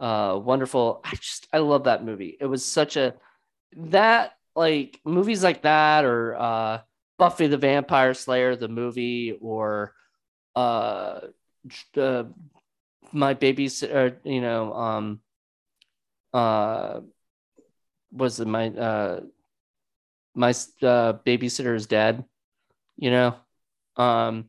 [0.01, 1.01] Uh wonderful.
[1.05, 2.37] I just I love that movie.
[2.41, 3.15] It was such a
[3.77, 6.79] that like movies like that or uh
[7.19, 9.95] Buffy the Vampire Slayer the movie or
[10.55, 11.21] uh
[11.97, 12.25] uh
[13.13, 15.21] my babysitter you know um
[16.33, 17.01] uh
[18.13, 19.21] was it my uh
[20.35, 22.25] my uh babysitter is dead
[22.97, 23.35] you know
[23.97, 24.47] um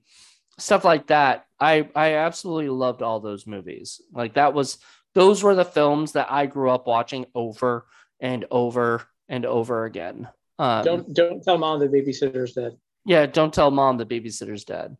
[0.57, 4.77] stuff like that i i absolutely loved all those movies like that was
[5.15, 7.85] those were the films that i grew up watching over
[8.19, 10.27] and over and over again
[10.59, 12.77] um Don't don't tell mom the babysitter's dead.
[13.05, 14.97] yeah don't tell mom the babysitter's dead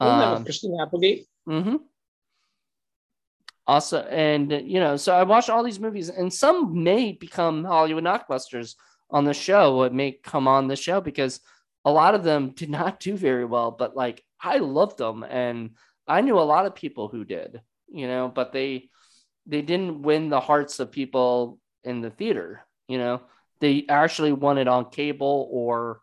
[0.00, 1.26] um with Christina Applegate?
[1.46, 1.76] hmm
[3.66, 8.04] Also, and you know, so I watched all these movies, and some may become Hollywood
[8.04, 8.76] knockbusters
[9.10, 9.82] on the show.
[9.82, 11.40] It may come on the show because
[11.84, 15.70] a lot of them did not do very well, but like I loved them, and
[16.06, 18.90] I knew a lot of people who did, you know, but they
[19.46, 22.66] they didn't win the hearts of people in the theater.
[22.88, 23.20] You know,
[23.60, 26.00] they actually won it on cable or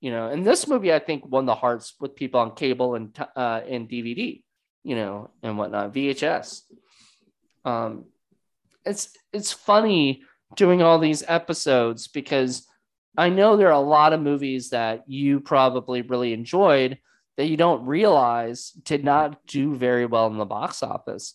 [0.00, 3.16] you know and this movie i think won the hearts with people on cable and
[3.36, 4.42] uh and dvd
[4.82, 6.62] you know and whatnot vhs
[7.64, 8.04] um
[8.84, 10.22] it's it's funny
[10.56, 12.66] doing all these episodes because
[13.16, 16.98] i know there are a lot of movies that you probably really enjoyed
[17.36, 21.34] that you don't realize did not do very well in the box office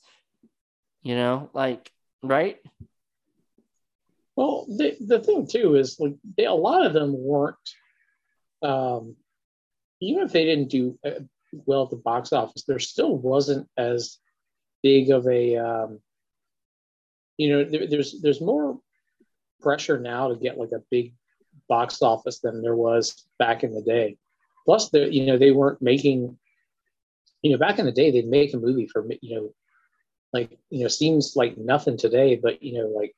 [1.07, 1.91] you know like
[2.23, 2.59] right
[4.37, 7.55] Well, the the thing too is like they, a lot of them weren't.
[8.61, 9.15] Um,
[9.99, 11.21] even if they didn't do uh,
[11.65, 14.19] well at the box office, there still wasn't as
[14.83, 15.57] big of a.
[15.57, 15.99] Um,
[17.37, 18.79] you know, there, there's there's more
[19.59, 21.15] pressure now to get like a big
[21.67, 24.17] box office than there was back in the day.
[24.65, 26.37] Plus, the you know they weren't making.
[27.41, 29.49] You know, back in the day, they'd make a movie for you know,
[30.33, 33.15] like you know, seems like nothing today, but you know, like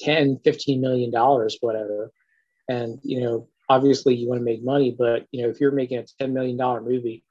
[0.00, 2.10] 10 15 million dollars whatever.
[2.68, 5.98] And you know obviously you want to make money but you know if you're making
[5.98, 7.22] a 10 million dollar movie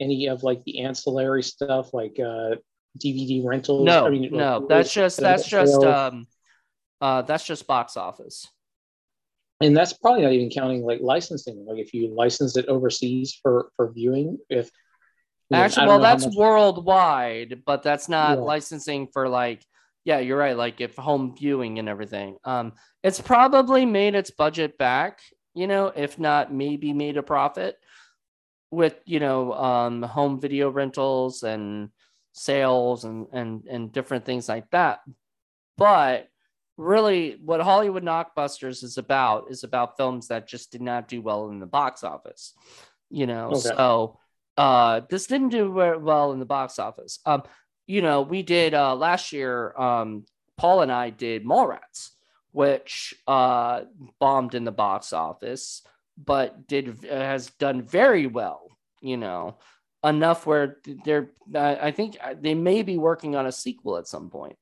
[0.01, 2.57] any of like the ancillary stuff, like uh,
[2.99, 3.85] DVD rentals?
[3.87, 5.85] No, I mean, no, like, that's just that's just sales?
[5.85, 6.27] um
[7.01, 8.47] uh that's just box office.
[9.61, 11.65] and that's probably not even counting like licensing.
[11.67, 14.71] Like if you license it overseas for for viewing, if
[15.53, 18.45] Actually, well, that's much- worldwide, but that's not Yeah.
[18.45, 19.63] licensing for like,
[20.05, 20.57] yeah, you're right.
[20.57, 22.39] Like if home viewing and everything.
[22.45, 25.21] Um, it's probably made its budget back,
[25.55, 27.77] you know, if not maybe made a profit
[28.71, 31.91] with, you know, um, home video rentals and
[32.33, 35.01] sales and and and different things like that.
[35.77, 36.29] But
[36.77, 41.51] really, what Hollywood Knockbusters is about is about films that just did not do well
[41.51, 42.55] in the box office.
[43.11, 43.69] You know, Okay.
[43.75, 44.19] so
[44.57, 47.43] uh this didn't do very well in the box office um
[47.87, 49.77] you know, we did uh, last year.
[49.77, 50.25] Um,
[50.57, 52.11] Paul and I did Mallrats,
[52.53, 53.83] which uh,
[54.21, 55.83] bombed in the box office,
[56.17, 58.69] but did has done very well.
[59.01, 59.59] You know,
[60.05, 61.31] enough where they're.
[61.55, 64.57] I think they may be working on a sequel at some point.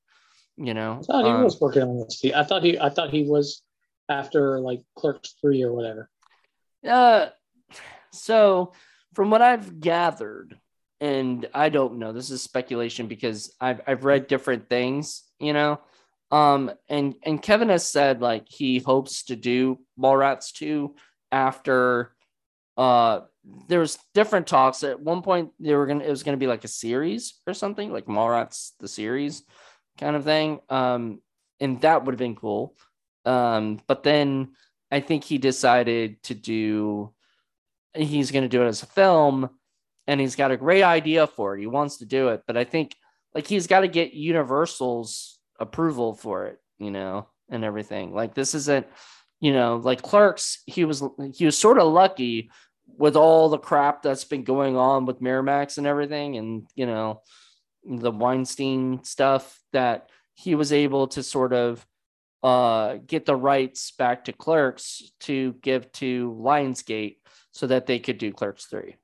[0.57, 2.23] You know, I thought he um, was working on this.
[2.35, 2.79] I thought he.
[2.79, 3.63] I thought he was
[4.09, 6.11] after like Clerks three or whatever.
[6.87, 7.29] Uh,
[8.13, 8.73] so
[9.15, 10.59] from what I've gathered,
[11.01, 15.81] and I don't know, this is speculation because I've I've read different things, you know.
[16.31, 20.95] Um, and and Kevin has said like he hopes to do Mallrats 2
[21.33, 22.13] after
[22.81, 23.21] uh
[23.69, 24.83] there was different talks.
[24.83, 27.93] At one point they were gonna it was gonna be like a series or something
[27.93, 29.45] like Mallrats the series
[29.99, 30.61] kind of thing.
[30.71, 31.21] Um
[31.61, 32.75] and that would have been cool.
[33.27, 34.53] Um but then
[34.91, 37.13] I think he decided to do
[37.95, 39.51] he's gonna do it as a film
[40.07, 41.61] and he's got a great idea for it.
[41.61, 42.97] He wants to do it but I think
[43.35, 48.15] like he's got to get Universal's approval for it you know and everything.
[48.15, 48.87] Like this isn't
[49.39, 51.03] you know like clerks he was
[51.35, 52.51] he was sort of lucky
[52.97, 57.23] with all the crap that's been going on with Miramax and everything, and you know,
[57.85, 61.87] the Weinstein stuff, that he was able to sort of
[62.43, 67.17] uh, get the rights back to Clerks to give to Lionsgate
[67.53, 68.97] so that they could do Clerks 3,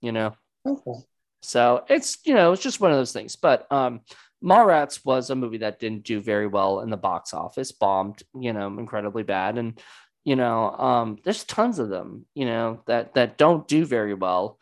[0.00, 0.34] you know?
[0.66, 1.00] Okay.
[1.42, 3.36] So it's, you know, it's just one of those things.
[3.36, 4.00] But um,
[4.42, 8.52] Mallrats was a movie that didn't do very well in the box office, bombed, you
[8.52, 9.58] know, incredibly bad.
[9.58, 9.80] And
[10.24, 14.58] you know um, there's tons of them you know that that don't do very well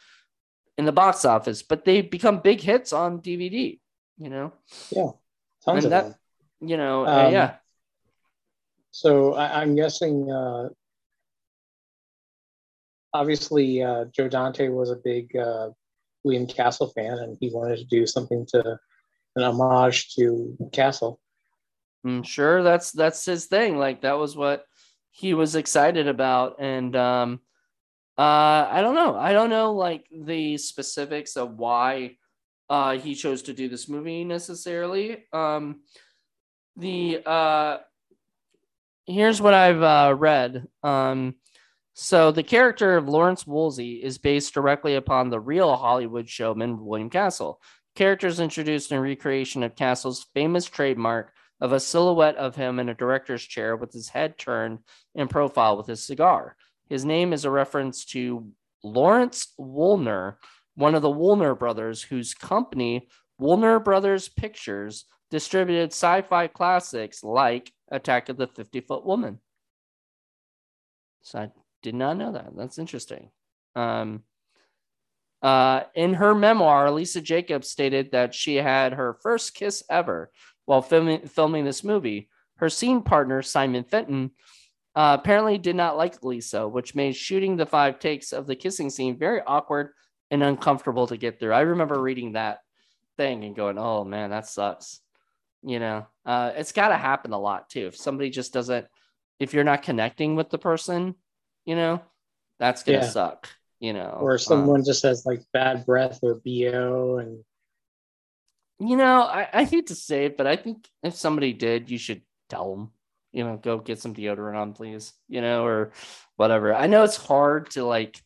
[0.78, 3.78] in the box office but they become big hits on dvd
[4.18, 4.52] you know?
[4.90, 5.10] Yeah
[5.64, 6.68] tons and of that them.
[6.68, 7.54] you know uh, um, yeah.
[8.90, 10.68] so I, am guessing uh,
[13.12, 15.70] obviously uh, joe dante was a big uh,
[16.24, 18.78] william castle fan and he wanted to do something to
[19.36, 21.20] an homage to castle.
[22.04, 24.64] I'm sure that's that's his thing like that was what
[25.10, 27.40] he was excited about and um
[28.18, 29.16] uh i don't know.
[29.16, 32.16] I don't know like the specifics of why
[32.68, 35.24] uh he chose to do this movie necessarily.
[35.32, 35.80] Um
[36.76, 37.78] the uh
[39.06, 40.66] here's what i've uh read.
[40.82, 41.34] Um
[41.94, 47.10] so the character of Lawrence Woolsey is based directly upon the real Hollywood showman William
[47.10, 47.60] Castle.
[47.94, 52.94] Characters introduced in recreation of Castle's famous trademark of a silhouette of him in a
[52.94, 54.78] director's chair with his head turned
[55.14, 56.56] in profile with his cigar.
[56.88, 58.48] His name is a reference to
[58.82, 60.38] Lawrence Woolner,
[60.74, 67.72] one of the Woolner brothers, whose company, Woolner Brothers Pictures, distributed sci fi classics like
[67.90, 69.38] Attack of the 50 Foot Woman.
[71.22, 71.50] So I
[71.82, 72.56] did not know that.
[72.56, 73.30] That's interesting.
[73.76, 74.24] Um,
[75.42, 80.30] uh, in her memoir, Lisa Jacobs stated that she had her first kiss ever
[80.70, 82.28] while filming, filming this movie.
[82.58, 84.30] Her scene partner, Simon Fenton,
[84.94, 88.88] uh, apparently did not like Lisa, which made shooting the five takes of the kissing
[88.88, 89.88] scene very awkward
[90.30, 91.54] and uncomfortable to get through.
[91.54, 92.60] I remember reading that
[93.16, 95.00] thing and going, oh man, that sucks.
[95.64, 97.88] You know, uh, it's got to happen a lot too.
[97.88, 98.86] If somebody just doesn't,
[99.40, 101.16] if you're not connecting with the person,
[101.64, 102.00] you know,
[102.60, 103.10] that's going to yeah.
[103.10, 103.48] suck,
[103.80, 104.18] you know.
[104.20, 107.42] Or someone um, just has like bad breath or BO and
[108.80, 111.98] you know, I, I hate to say it, but I think if somebody did, you
[111.98, 112.90] should tell them,
[113.30, 115.92] you know, go get some deodorant on, please, you know, or
[116.36, 116.74] whatever.
[116.74, 118.20] I know it's hard to like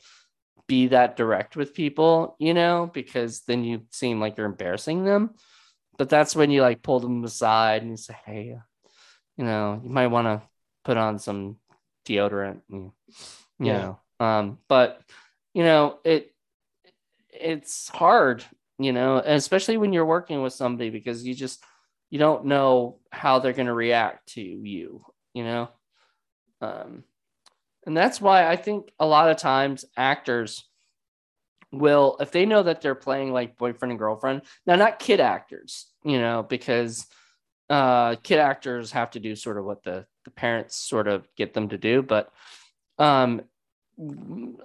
[0.66, 5.30] be that direct with people, you know, because then you seem like you're embarrassing them.
[5.98, 8.56] But that's when you like pull them aside and you say, hey,
[9.36, 10.42] you know, you might want to
[10.84, 11.56] put on some
[12.06, 12.92] deodorant, and,
[13.58, 13.78] you yeah.
[13.78, 14.00] know.
[14.24, 15.00] Um, but
[15.52, 16.32] you know, it
[17.32, 18.44] it's hard
[18.78, 21.62] you know, especially when you're working with somebody because you just
[22.10, 25.68] you don't know how they're going to react to you, you know.
[26.60, 27.04] Um,
[27.86, 30.64] and that's why I think a lot of times actors
[31.72, 35.86] will, if they know that they're playing like boyfriend and girlfriend, now not kid actors,
[36.04, 37.06] you know, because
[37.68, 41.52] uh, kid actors have to do sort of what the the parents sort of get
[41.52, 42.32] them to do, but
[42.98, 43.42] um,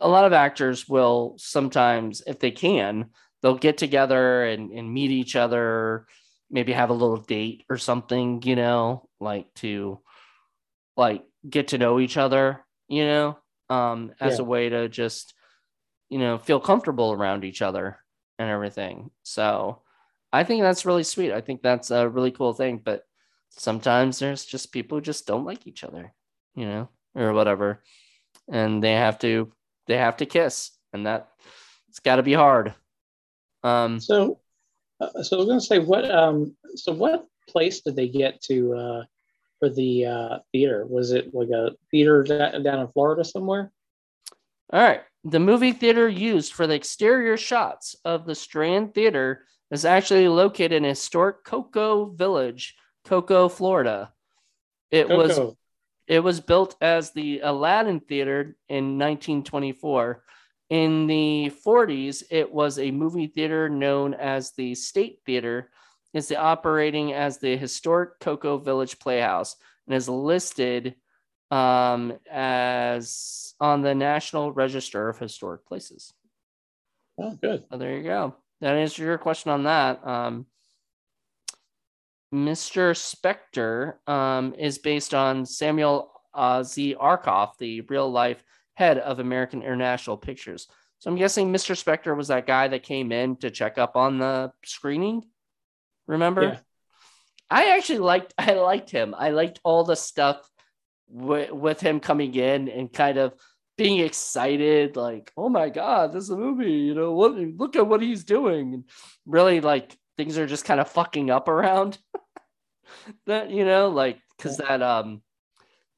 [0.01, 3.10] a lot of actors will sometimes, if they can,
[3.42, 6.06] they'll get together and, and meet each other,
[6.50, 10.00] maybe have a little date or something, you know, like to
[10.98, 13.38] like get to know each other, you know,
[13.70, 14.42] um, as yeah.
[14.42, 15.34] a way to just,
[16.10, 17.98] you know, feel comfortable around each other
[18.38, 19.12] and everything.
[19.24, 19.82] So
[20.34, 21.32] I think that's really sweet.
[21.32, 22.82] I think that's a really cool thing.
[22.84, 23.04] But
[23.50, 26.14] sometimes there's just people who just don't like each other,
[26.56, 27.84] you know, or whatever.
[28.52, 29.52] And they have to
[29.88, 30.72] they have to kiss.
[30.94, 31.30] And that
[31.90, 32.74] it's gotta be hard.
[33.64, 34.39] Um, so
[34.99, 36.10] Uh, so I was going to say, what?
[36.10, 39.03] Um, so what place did they get to uh,
[39.60, 40.86] for the uh, theater?
[40.86, 43.72] Was it like a theater down in Florida somewhere?
[44.72, 45.01] All right.
[45.24, 50.74] The movie theater used for the exterior shots of the Strand Theater is actually located
[50.74, 54.14] in historic Cocoa Village, Cocoa, Florida.
[54.91, 55.45] It Cocoa.
[55.45, 55.55] was
[56.07, 60.24] it was built as the Aladdin Theater in 1924.
[60.70, 65.72] In the 40s, it was a movie theater known as the State Theater.
[66.14, 69.56] It's the operating as the historic Cocoa Village Playhouse
[69.88, 70.96] and is listed
[71.50, 76.14] um, as on the National Register of Historic Places.
[77.20, 77.64] Oh, good.
[77.72, 78.36] So there you go.
[78.62, 80.06] That answers your question on that.
[80.06, 80.46] Um,
[82.34, 82.94] Mr.
[82.94, 86.96] Spector um, is based on Samuel uh, Z.
[87.00, 88.44] Arkoff, the real life
[88.80, 90.70] head of American International Pictures.
[91.00, 91.76] So I'm guessing Mr.
[91.76, 95.26] Spector was that guy that came in to check up on the screening.
[96.08, 96.44] Remember?
[96.44, 96.60] Yeah.
[97.50, 99.14] I actually liked I liked him.
[99.18, 100.50] I liked all the stuff
[101.10, 103.34] with, with him coming in and kind of
[103.78, 106.72] being excited, like, oh my god, this is a movie.
[106.72, 107.34] You know what?
[107.36, 108.74] Look at what he's doing.
[108.74, 108.84] And
[109.26, 111.98] really, like things are just kind of fucking up around
[113.26, 113.50] that.
[113.50, 115.22] You know, like because that um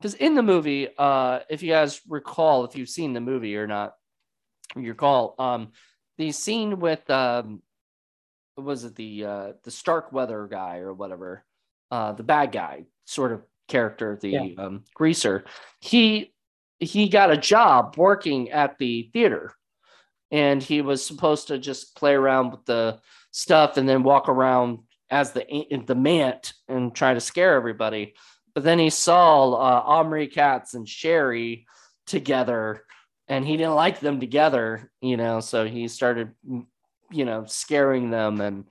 [0.02, 3.68] because in the movie, uh, if you guys recall, if you've seen the movie or
[3.68, 3.94] not,
[4.76, 5.70] you recall um
[6.18, 7.62] the scene with um
[8.58, 11.46] was it the uh the Starkweather guy or whatever,
[11.92, 14.48] uh the bad guy sort of character, the yeah.
[14.58, 15.46] um, greaser,
[15.82, 16.34] he
[16.80, 19.54] he got a job working at the theater,
[20.32, 23.00] and he was supposed to just play around with the
[23.32, 24.80] stuff and then walk around
[25.12, 25.46] as the
[25.86, 28.16] the mant and try to scare everybody.
[28.54, 31.68] But then he saw uh, Omri Katz and Sherry
[32.06, 32.84] together,
[33.28, 35.40] and he didn't like them together, you know.
[35.40, 36.32] So he started,
[37.12, 38.66] you know, scaring them, and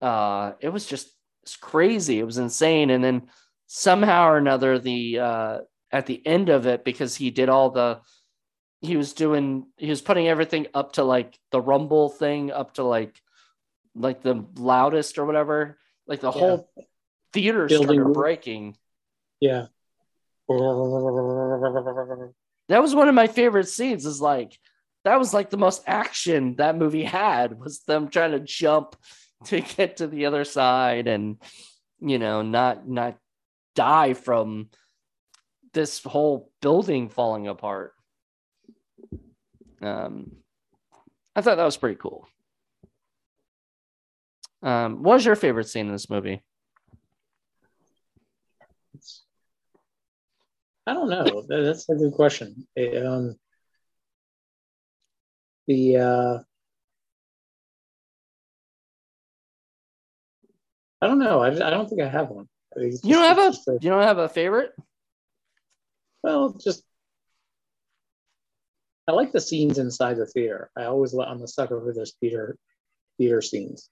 [0.00, 1.08] uh, it was just
[1.42, 2.18] it's crazy.
[2.18, 2.90] It was insane.
[2.90, 3.28] And then
[3.66, 5.58] somehow or another the uh
[5.90, 8.00] at the end of it because he did all the
[8.80, 12.82] he was doing he was putting everything up to like the rumble thing up to
[12.82, 13.20] like
[13.94, 16.38] like the loudest or whatever like the yeah.
[16.38, 16.70] whole
[17.32, 18.76] theater Building started breaking
[19.44, 19.66] yeah
[22.68, 24.58] that was one of my favorite scenes is like
[25.04, 28.96] that was like the most action that movie had was them trying to jump
[29.44, 31.36] to get to the other side and
[32.00, 33.18] you know not not
[33.74, 34.68] die from
[35.74, 37.92] this whole building falling apart.
[39.82, 40.36] Um,
[41.36, 42.26] I thought that was pretty cool.
[44.62, 46.42] Um, what was your favorite scene in this movie?
[50.86, 51.44] I don't know.
[51.48, 52.66] That's a good question.
[52.78, 53.36] Um,
[55.66, 56.38] the uh,
[61.00, 61.40] I don't know.
[61.42, 62.48] I, I don't think I have one.
[62.76, 64.72] You don't have a, a you don't have a favorite?
[66.22, 66.82] Well, just
[69.08, 70.70] I like the scenes inside the theater.
[70.76, 72.58] I always let on the sucker for those theater
[73.16, 73.88] theater scenes,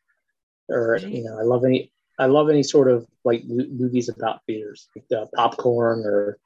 [0.68, 4.88] or you know, I love any I love any sort of like movies about theaters,
[4.94, 6.38] like the popcorn or.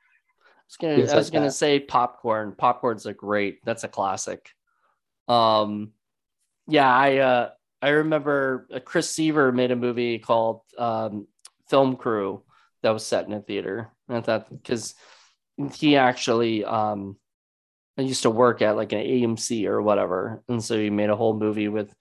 [0.66, 2.54] I was gonna, I was like gonna say popcorn.
[2.56, 3.64] Popcorn's a great.
[3.64, 4.50] That's a classic.
[5.28, 5.92] Um,
[6.66, 7.50] yeah, I uh,
[7.80, 11.28] I remember uh, Chris Seaver made a movie called um,
[11.68, 12.42] film crew
[12.82, 13.90] that was set in a theater.
[14.08, 14.94] And I thought because
[15.74, 17.16] he actually um
[17.98, 21.16] I used to work at like an AMC or whatever, and so he made a
[21.16, 21.94] whole movie with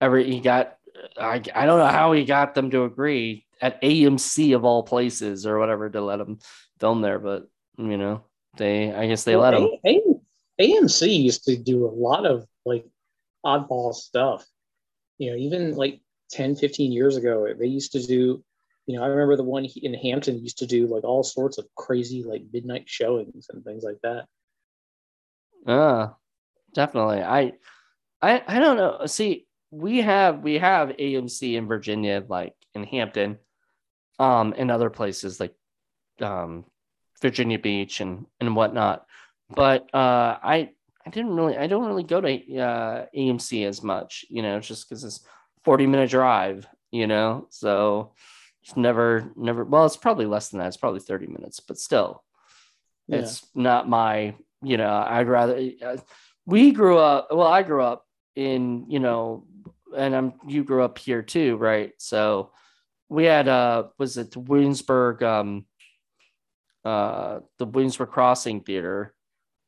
[0.00, 0.76] every he got.
[1.18, 5.46] I I don't know how he got them to agree at AMC of all places
[5.46, 6.38] or whatever to let him
[6.80, 8.22] film there, but you know
[8.56, 10.02] they I guess they well, let them A-
[10.60, 12.86] a- AMC used to do a lot of like
[13.44, 14.44] oddball stuff.
[15.18, 16.00] You know, even like
[16.30, 18.44] 10, 15 years ago, they used to do
[18.86, 21.66] you know, I remember the one in Hampton used to do like all sorts of
[21.74, 24.26] crazy like midnight showings and things like that.
[25.66, 26.10] Uh,
[26.72, 27.20] definitely.
[27.20, 27.54] I,
[28.22, 29.06] I, I don't know.
[29.06, 33.38] See, we have we have AMC in Virginia, like in Hampton,
[34.20, 35.54] um, and other places like,
[36.20, 36.64] um,
[37.22, 39.06] Virginia Beach and and whatnot.
[39.54, 40.70] But uh, I
[41.06, 44.88] I didn't really I don't really go to uh, AMC as much, you know, just
[44.88, 45.20] because it's
[45.64, 48.12] forty minute drive, you know, so
[48.66, 49.64] it's never, never.
[49.64, 50.66] Well, it's probably less than that.
[50.66, 52.24] It's probably thirty minutes, but still,
[53.06, 53.18] yeah.
[53.18, 54.34] it's not my.
[54.60, 55.70] You know, I'd rather.
[55.80, 55.98] Uh,
[56.46, 57.28] we grew up.
[57.30, 58.04] Well, I grew up
[58.34, 58.86] in.
[58.88, 59.46] You know,
[59.96, 60.32] and I'm.
[60.48, 61.92] You grew up here too, right?
[61.98, 62.50] So,
[63.08, 63.46] we had.
[63.46, 65.22] Uh, was it Williamsburg?
[65.22, 65.66] Um,
[66.86, 69.12] uh, the Williamsburg Crossing Theater,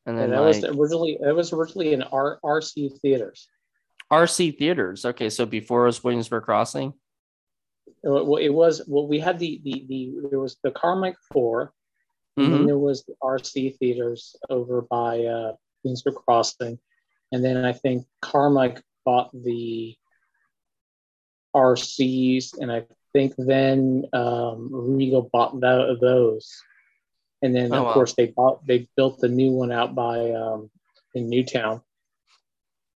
[0.05, 1.17] and then and that like, was originally.
[1.21, 3.47] It was originally in R- RC theaters.
[4.11, 5.05] RC theaters.
[5.05, 6.93] Okay, so before it was Williamsburg Crossing.
[8.03, 9.07] Well, it was well.
[9.07, 11.73] We had the the the there was the Carmike Four,
[12.37, 12.51] and Mhm.
[12.51, 15.53] then there was the RC theaters over by uh,
[15.83, 16.79] Windsor Crossing,
[17.33, 19.95] and then I think Carmike bought the
[21.55, 26.49] RCs, and I think then um, Regal bought tho- those,
[27.41, 27.93] and then Oh, of wow.
[27.93, 30.69] course they bought they built the new one out by um,
[31.13, 31.81] in Newtown.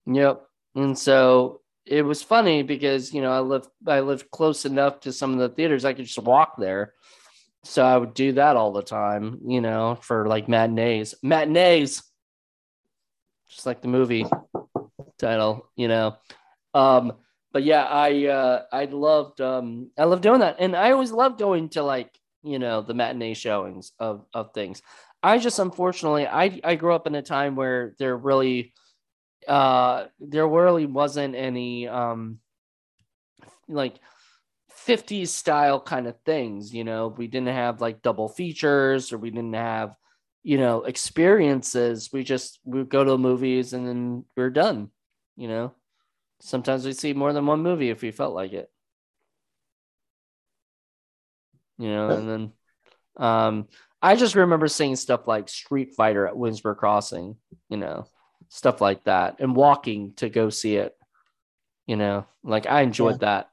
[0.07, 0.43] Yep.
[0.74, 5.12] And so it was funny because you know I lived I lived close enough to
[5.12, 6.95] some of the theaters I could just walk there.
[7.64, 11.14] So I would do that all the time, you know, for like matinees.
[11.22, 12.03] Matinees.
[13.49, 14.24] Just like the movie
[15.18, 16.16] title, you know.
[16.72, 17.14] Um
[17.53, 20.57] but yeah, I uh I loved um I loved doing that.
[20.61, 24.82] And I always loved going to like, you know, the matinee showings of of things.
[25.22, 28.72] I just unfortunately I I grew up in a time where there really
[29.47, 32.38] uh there really wasn't any um
[33.68, 34.01] like
[34.70, 37.09] 50s style kind of things you know?
[37.09, 39.95] We didn't have like double features or we didn't have
[40.43, 42.11] you know experiences.
[42.12, 44.91] We just we go to the movies and then we are done
[45.36, 45.74] you know?
[46.41, 48.70] Sometimes we see more than one movie if we felt like it
[51.80, 52.52] you know and then
[53.16, 53.68] um
[54.02, 57.36] i just remember seeing stuff like street fighter at winsboro crossing
[57.68, 58.06] you know
[58.48, 60.96] stuff like that and walking to go see it
[61.86, 63.48] you know like i enjoyed that.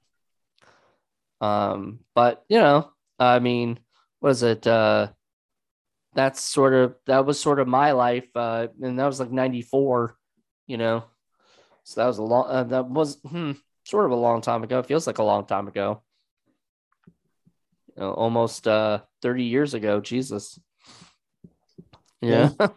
[1.40, 3.80] Um but you know i mean
[4.22, 5.08] was it uh
[6.14, 10.18] that's sort of that was sort of my life uh and that was like 94
[10.68, 11.06] you know.
[11.86, 13.54] So that was a long uh, that was hmm,
[13.86, 14.80] sort of a long time ago.
[14.80, 16.04] It feels like a long time ago
[18.04, 20.60] know, almost uh 30 years ago jesus.
[22.22, 22.52] Yeah.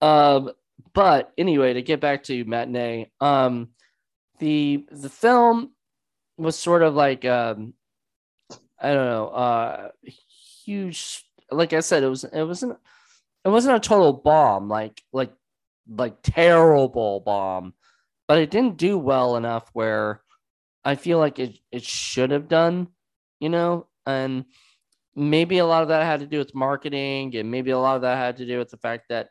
[0.00, 0.50] Um
[0.92, 3.68] but anyway to get back to matinee um
[4.38, 5.72] the the film
[6.36, 7.74] was sort of like um
[8.80, 9.88] i don't know uh
[10.64, 12.76] huge like i said it was it wasn't
[13.44, 15.32] it wasn't a total bomb like like
[15.88, 17.74] like terrible bomb
[18.26, 20.22] but it didn't do well enough where
[20.84, 22.88] i feel like it it should have done
[23.40, 24.44] you know and
[25.14, 28.02] maybe a lot of that had to do with marketing and maybe a lot of
[28.02, 29.28] that had to do with the fact that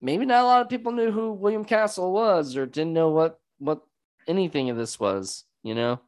[0.00, 3.38] maybe not a lot of people knew who William Castle was or didn't know what
[3.58, 3.82] what
[4.26, 6.00] anything of this was, you know?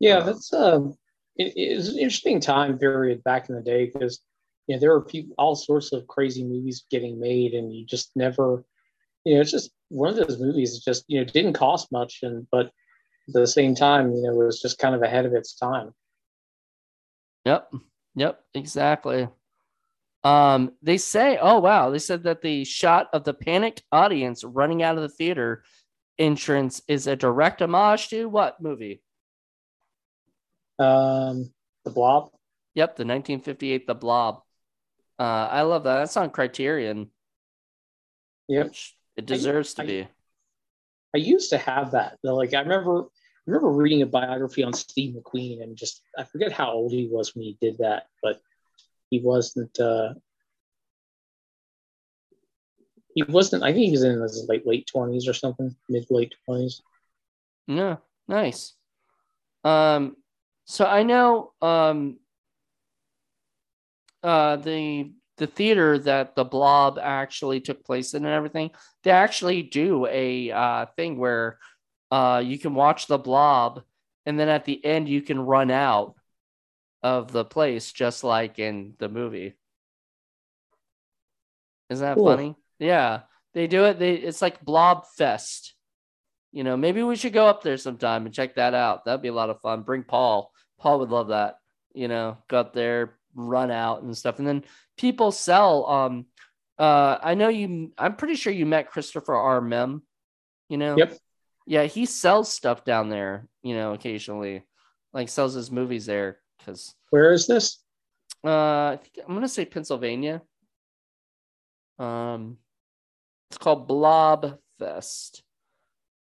[0.00, 0.96] Yeah, that's um,
[1.36, 4.20] it, it's an interesting time period back in the day because
[4.66, 8.10] you know there were people, all sorts of crazy movies getting made, and you just
[8.14, 8.64] never,
[9.24, 10.74] you know, it's just one of those movies.
[10.74, 12.70] that just you know didn't cost much, and but
[13.28, 15.92] at the same time, you know, it was just kind of ahead of its time.
[17.44, 17.72] Yep.
[18.16, 19.28] Yep, exactly.
[20.22, 24.82] Um, they say, oh wow, they said that the shot of the panicked audience running
[24.82, 25.64] out of the theater
[26.18, 29.02] entrance is a direct homage to what movie?
[30.78, 31.52] Um,
[31.84, 32.30] the Blob.
[32.74, 34.42] Yep, the 1958 The Blob.
[35.18, 35.98] Uh, I love that.
[35.98, 37.10] That's on Criterion.
[38.48, 38.74] Yep.
[39.16, 40.08] It deserves to I- be.
[41.14, 42.18] I used to have that.
[42.24, 43.04] Like I remember, I
[43.46, 47.34] remember reading a biography on Steve McQueen, and just I forget how old he was
[47.34, 48.40] when he did that, but
[49.10, 49.78] he wasn't.
[49.78, 50.14] uh
[53.14, 53.62] He wasn't.
[53.62, 56.82] I think he was in his late late twenties or something, mid late twenties.
[57.66, 58.74] Yeah, nice.
[59.62, 60.16] Um,
[60.64, 62.18] so I know um
[64.22, 68.70] uh the the theater that the blob actually took place in and everything,
[69.02, 71.58] they actually do a uh thing where
[72.10, 73.82] uh you can watch the blob
[74.26, 76.14] and then at the end you can run out
[77.02, 79.54] of the place just like in the movie.
[81.90, 82.26] Isn't that Cool.
[82.26, 82.56] funny?
[82.78, 83.22] Yeah.
[83.52, 83.98] They do it.
[83.98, 85.74] They it's like Blob Fest.
[86.50, 89.04] You know, maybe we should go up there sometime and check that out.
[89.04, 89.82] That'd be a lot of fun.
[89.82, 90.52] Bring Paul.
[90.78, 91.58] Paul would love that.
[91.94, 94.38] You know, go up there, run out and stuff.
[94.38, 94.64] And then
[94.96, 96.26] people sell um
[96.78, 99.60] uh I know you I'm pretty sure you met Christopher R.
[99.60, 100.02] Mihm,
[100.68, 100.96] you know?
[100.96, 101.18] Yep.
[101.66, 104.64] Yeah, he sells stuff down there, you know, occasionally.
[105.12, 107.78] Like sells his movies there because Where is this?
[108.44, 110.42] uh I think I'm gonna say Pennsylvania.
[111.98, 112.58] Um
[113.50, 115.42] it's called Blob Fest.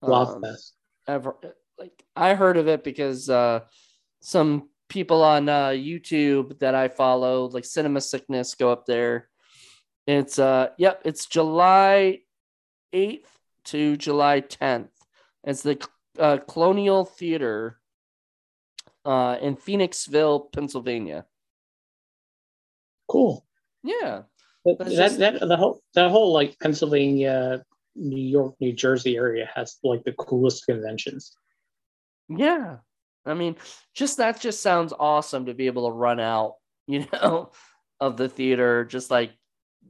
[0.02, 0.74] Blob Um, Fest.
[1.06, 1.36] ever
[1.78, 3.60] like I heard of it because uh
[4.22, 9.28] some people on uh YouTube that I follow, like Cinema Sickness, go up there.
[10.06, 12.20] It's uh yep, it's July
[12.94, 13.26] 8th
[13.66, 14.88] to July 10th.
[15.44, 15.86] It's the
[16.18, 17.78] uh, Colonial Theater
[19.04, 21.24] uh in Phoenixville, Pennsylvania.
[23.08, 23.46] Cool.
[23.82, 24.22] Yeah.
[24.64, 27.64] That, just- that the whole that whole like Pennsylvania,
[27.96, 31.34] New York, New Jersey area has like the coolest conventions.
[32.28, 32.76] Yeah.
[33.26, 33.56] I mean,
[33.94, 36.54] just that just sounds awesome to be able to run out,
[36.86, 37.52] you know,
[38.00, 39.32] of the theater just like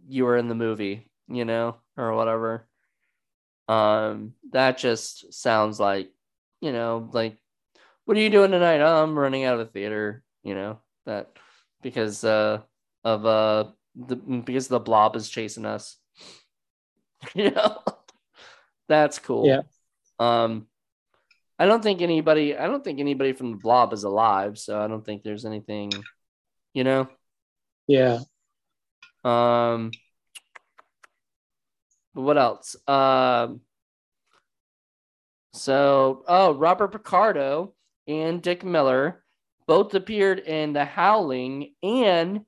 [0.08, 2.66] you were in the movie, you know, or whatever.
[3.70, 6.10] Um, that just sounds like,
[6.60, 7.36] you know, like,
[8.04, 8.80] what are you doing tonight?
[8.80, 11.30] Oh, I'm running out of the theater, you know, that
[11.80, 12.62] because uh
[13.04, 15.96] of uh the because the blob is chasing us.
[17.34, 17.78] you know,
[18.88, 19.46] that's cool.
[19.46, 19.62] Yeah.
[20.18, 20.66] Um,
[21.56, 22.56] I don't think anybody.
[22.56, 25.92] I don't think anybody from the blob is alive, so I don't think there's anything.
[26.74, 27.08] You know.
[27.86, 28.18] Yeah.
[29.22, 29.92] Um.
[32.14, 32.76] What else?
[32.88, 33.60] Um.
[35.52, 37.74] So, oh, Robert Picardo
[38.06, 39.24] and Dick Miller
[39.66, 42.44] both appeared in The Howling, and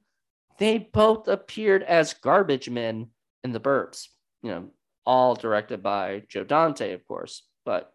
[0.58, 3.08] they both appeared as garbage men
[3.42, 4.08] in The Burbs.
[4.42, 4.70] You know,
[5.04, 7.42] all directed by Joe Dante, of course.
[7.64, 7.92] But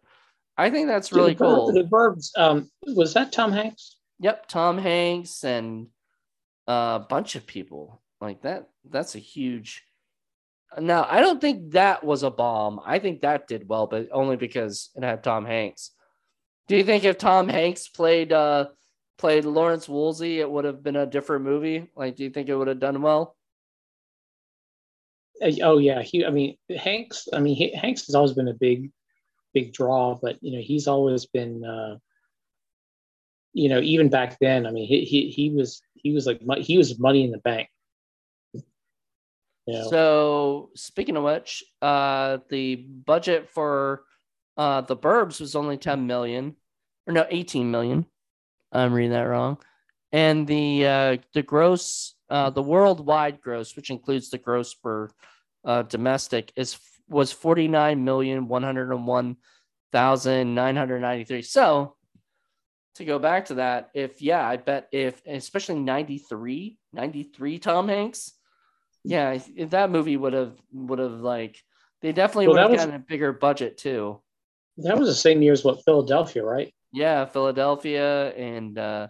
[0.56, 1.72] I think that's really the cool.
[1.72, 2.30] The Burbs.
[2.36, 3.96] Um, was that Tom Hanks?
[4.20, 5.88] Yep, Tom Hanks and
[6.66, 8.68] a bunch of people like that.
[8.88, 9.84] That's a huge.
[10.78, 12.80] Now, I don't think that was a bomb.
[12.84, 15.92] I think that did well, but only because it had Tom Hanks.
[16.66, 18.66] Do you think if Tom Hanks played uh
[19.16, 21.88] played Lawrence Woolsey, it would have been a different movie?
[21.96, 23.34] Like, do you think it would have done well?
[25.42, 26.24] Uh, oh yeah, he.
[26.24, 27.28] I mean, Hanks.
[27.32, 28.90] I mean, he, Hanks has always been a big,
[29.54, 31.64] big draw, but you know, he's always been.
[31.64, 31.96] Uh,
[33.54, 36.76] you know, even back then, I mean, he he, he was he was like he
[36.76, 37.68] was money in the bank.
[39.88, 44.04] So speaking of which, uh, the budget for
[44.56, 46.56] uh, the Burbs was only 10 million,
[47.06, 48.06] or no, 18 million.
[48.72, 49.58] I'm reading that wrong.
[50.12, 55.10] And the uh, the gross, uh, the worldwide gross, which includes the gross per
[55.64, 59.36] uh, domestic, is was 49 million 101
[59.92, 61.42] thousand nine hundred ninety three.
[61.42, 61.96] So
[62.96, 68.32] to go back to that, if yeah, I bet if especially 93, 93 Tom Hanks,
[69.08, 71.62] yeah, if that movie would have would have like
[72.02, 74.20] they definitely well, would have was, gotten a bigger budget too.
[74.78, 76.72] That was the same year as what Philadelphia, right?
[76.92, 79.08] Yeah, Philadelphia, and uh,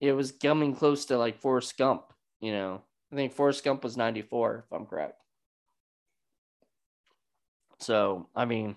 [0.00, 2.12] it was coming close to like Forrest Gump.
[2.40, 2.82] You know,
[3.12, 5.22] I think Forrest Gump was ninety four, if I'm correct.
[7.78, 8.76] So, I mean,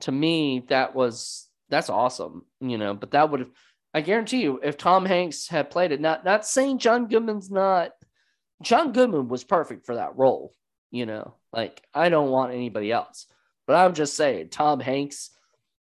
[0.00, 2.94] to me, that was that's awesome, you know.
[2.94, 3.50] But that would have,
[3.94, 7.92] I guarantee you, if Tom Hanks had played it, not not saying John Goodman's not,
[8.62, 10.54] John Goodman was perfect for that role,
[10.90, 11.34] you know.
[11.52, 13.26] Like I don't want anybody else,
[13.66, 15.30] but I'm just saying Tom Hanks,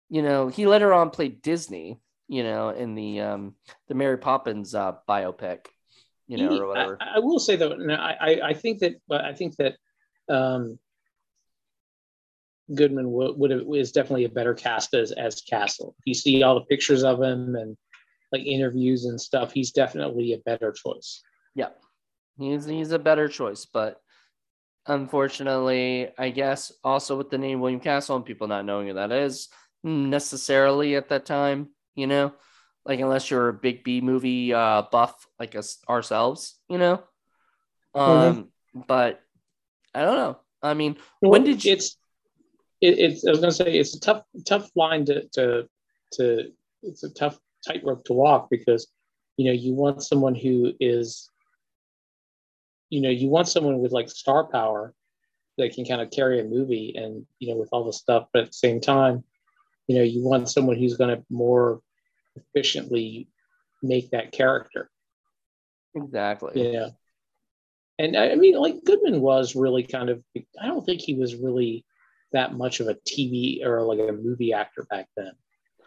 [0.09, 3.55] you know, he later on played Disney, you know, in the um
[3.89, 5.67] the Mary Poppins uh, biopic,
[6.27, 6.99] you know, he, or whatever.
[7.01, 9.77] I, I, will say though, I I think that, but I think that
[10.29, 10.79] um
[12.75, 15.95] Goodman would, would have, is definitely a better cast as as Castle.
[16.05, 17.77] You see all the pictures of him and
[18.33, 19.53] like interviews and stuff.
[19.53, 21.23] He's definitely a better choice.
[21.55, 21.69] Yeah,
[22.39, 24.01] he's he's a better choice, but
[24.87, 29.13] unfortunately, I guess also with the name William Castle and people not knowing who that
[29.13, 29.49] is
[29.83, 32.33] necessarily at that time, you know,
[32.85, 37.03] like unless you're a big B movie uh, buff like us ourselves, you know.
[37.95, 38.01] Mm-hmm.
[38.01, 38.81] Um, mm-hmm.
[38.87, 39.21] but
[39.95, 40.39] I don't know.
[40.63, 41.73] I mean, well, when did you?
[41.73, 41.97] It's
[42.81, 45.69] it, it's I was gonna say it's a tough tough line to to
[46.13, 48.89] to it's a tough tightrope to walk because
[49.37, 51.31] you know you want someone who is
[52.95, 54.95] you know you want someone with like star power
[55.59, 58.43] that can kind of carry a movie and you know with all the stuff but
[58.43, 59.25] at the same time
[59.89, 61.81] you know you want someone who's going to more
[62.37, 63.29] efficiently
[63.83, 64.89] make that character
[65.97, 66.89] exactly yeah
[67.99, 70.23] and I mean like goodman was really kind of
[70.61, 71.85] i don't think he was really
[72.35, 75.33] that much of a TV or like a movie actor back then.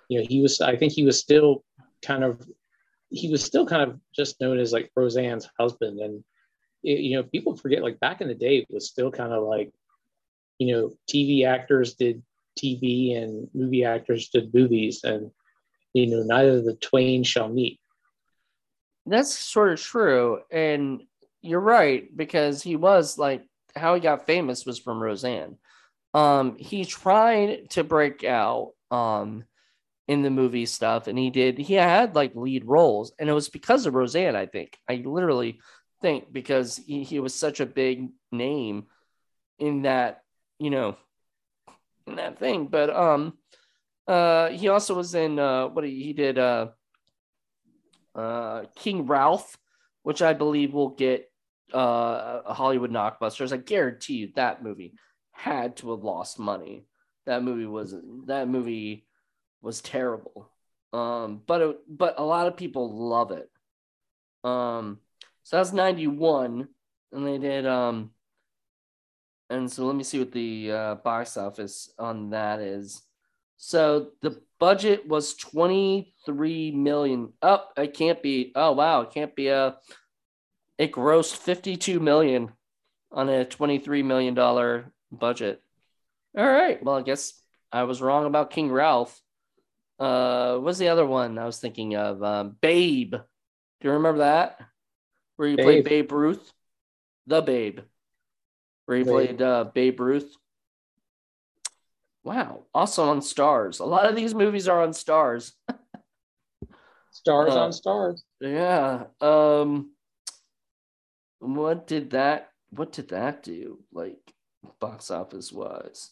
[0.10, 1.64] You know, he was, I think he was still
[2.02, 2.42] kind of,
[3.10, 6.00] he was still kind of just known as like Roseanne's husband.
[6.00, 6.24] And,
[6.88, 9.44] it, you know, people forget like back in the day, it was still kind of
[9.44, 9.72] like,
[10.60, 12.24] you know, TV actors did
[12.58, 15.04] TV and movie actors did movies.
[15.04, 15.32] And,
[15.94, 17.80] you know, neither the twain shall meet.
[19.06, 20.40] That's sort of true.
[20.52, 21.04] And
[21.42, 23.44] you're right, because he was like,
[23.76, 25.58] how he got famous was from Roseanne
[26.14, 29.44] um he tried to break out um
[30.08, 33.50] in the movie stuff and he did he had like lead roles and it was
[33.50, 35.60] because of roseanne i think i literally
[36.02, 38.86] think because he, he was such a big name
[39.60, 40.22] in that
[40.60, 40.96] you know
[42.06, 43.38] in that thing but um
[44.08, 46.68] uh he also was in uh what he, he did uh
[48.16, 49.58] uh king ralph
[50.04, 51.32] which i believe will get
[51.74, 54.94] uh a hollywood knockbusters i guarantee you that movie
[55.38, 56.86] had to have lost money.
[57.26, 57.96] That movie was
[58.26, 59.06] that movie
[59.62, 60.50] was terrible.
[60.94, 63.50] Um, but it, but a lot of people love it.
[64.44, 65.00] Um,
[65.48, 66.68] so that's 91,
[67.14, 68.12] and they did um
[69.50, 73.02] and so let me see what the uh, box office on that is.
[73.56, 77.32] So the budget was 23 million.
[77.42, 78.52] Oh, it can't be.
[78.56, 79.02] Oh, wow.
[79.02, 79.78] It can't be a.
[80.78, 82.52] It grossed 52 million
[83.10, 85.64] on a 23 million dollar budget.
[86.38, 86.84] All right.
[86.84, 87.34] Well, I guess
[87.72, 89.18] I was wrong about King Ralph.
[89.98, 92.22] Uh, what's the other one I was thinking of?
[92.22, 93.12] Um, Babe.
[93.12, 94.60] Do you remember that?
[95.38, 95.66] Where you Babe.
[95.66, 96.52] played Babe Ruth?
[97.28, 97.80] The Babe
[98.88, 99.14] where he Babe.
[99.14, 100.36] played uh, Babe Ruth.
[102.24, 103.80] Wow, also on Starz.
[103.80, 105.52] A lot of these movies are on Starz.
[107.14, 108.22] Starz uh, on Starz.
[108.42, 109.04] Yeah.
[109.22, 109.92] Um.
[111.40, 112.50] What did that?
[112.72, 113.80] What did that do?
[113.92, 114.34] Like
[114.80, 116.12] box office wise?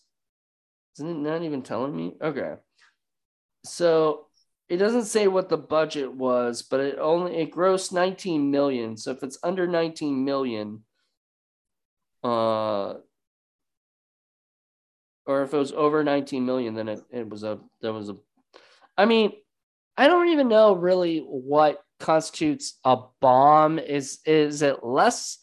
[0.97, 2.15] Isn't it not even telling me?
[2.21, 2.55] Okay.
[3.65, 4.27] So
[4.67, 8.97] it doesn't say what the budget was, but it only it grossed 19 million.
[8.97, 10.83] So if it's under 19 million,
[12.23, 12.95] uh,
[15.27, 18.17] or if it was over 19 million, then it, it was a there was a.
[18.97, 19.33] I mean,
[19.97, 23.77] I don't even know really what constitutes a bomb.
[23.77, 25.37] Is is it less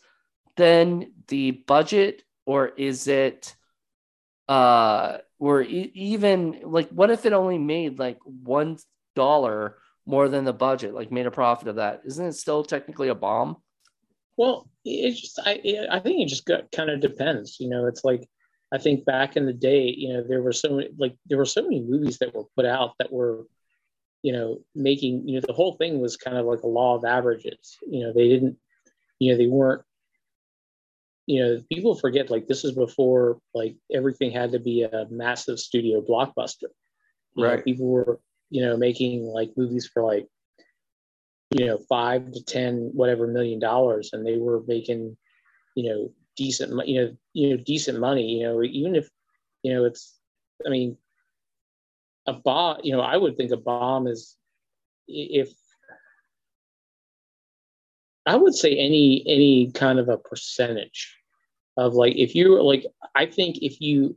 [0.57, 3.55] than the budget, or is it
[4.49, 8.77] uh or e- even like what if it only made like one
[9.15, 12.03] dollar more than the budget, like made a profit of that?
[12.05, 13.57] Isn't it still technically a bomb?
[14.37, 15.61] Well, it just I
[15.91, 17.59] I think it just got, kind of depends.
[17.61, 18.29] You know, it's like
[18.73, 21.45] I think back in the day, you know, there were so many like there were
[21.45, 23.47] so many movies that were put out that were,
[24.23, 27.05] you know, making you know the whole thing was kind of like a law of
[27.05, 27.79] averages.
[27.87, 28.57] You know, they didn't,
[29.19, 29.83] you know, they weren't.
[31.27, 35.61] You know, people forget like this is before like everything had to be a massive
[35.61, 36.73] studio blockbuster.
[37.37, 37.59] You right.
[37.59, 38.21] Know, people were
[38.53, 40.29] you know making like movies for like
[41.51, 45.17] you know five to ten whatever million dollars and they were making
[45.75, 49.09] you know decent you know you know decent money you know even if
[49.63, 50.21] you know it's
[50.67, 50.97] i mean
[52.27, 54.37] a bomb you know i would think a bomb is
[55.09, 55.51] if
[58.27, 61.17] i would say any any kind of a percentage
[61.79, 62.85] of like if you like
[63.15, 64.15] i think if you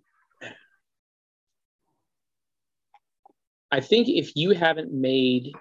[3.76, 5.51] i think if you haven't made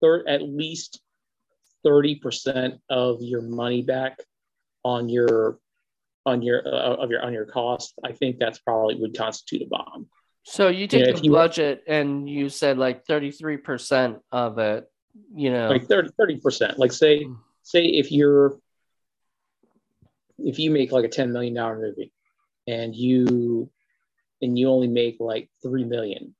[0.00, 1.00] thir- at least
[1.86, 4.18] 30% of your money back
[4.84, 5.58] on your
[6.24, 9.66] on your uh, of your on your cost i think that's probably would constitute a
[9.66, 10.08] bomb.
[10.46, 14.90] So you take you know, the budget and you said like 33% of it
[15.34, 15.68] you know.
[15.68, 16.78] Like 30 percent.
[16.78, 17.34] Like say hmm.
[17.62, 18.58] say if you're
[20.38, 22.12] if you make like a 10 million dollar movie
[22.66, 23.70] and you
[24.42, 26.34] and you only make like 3 million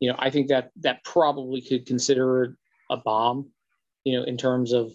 [0.00, 2.56] you know i think that that probably could consider
[2.90, 3.50] a bomb,
[4.04, 4.92] you know, in terms of.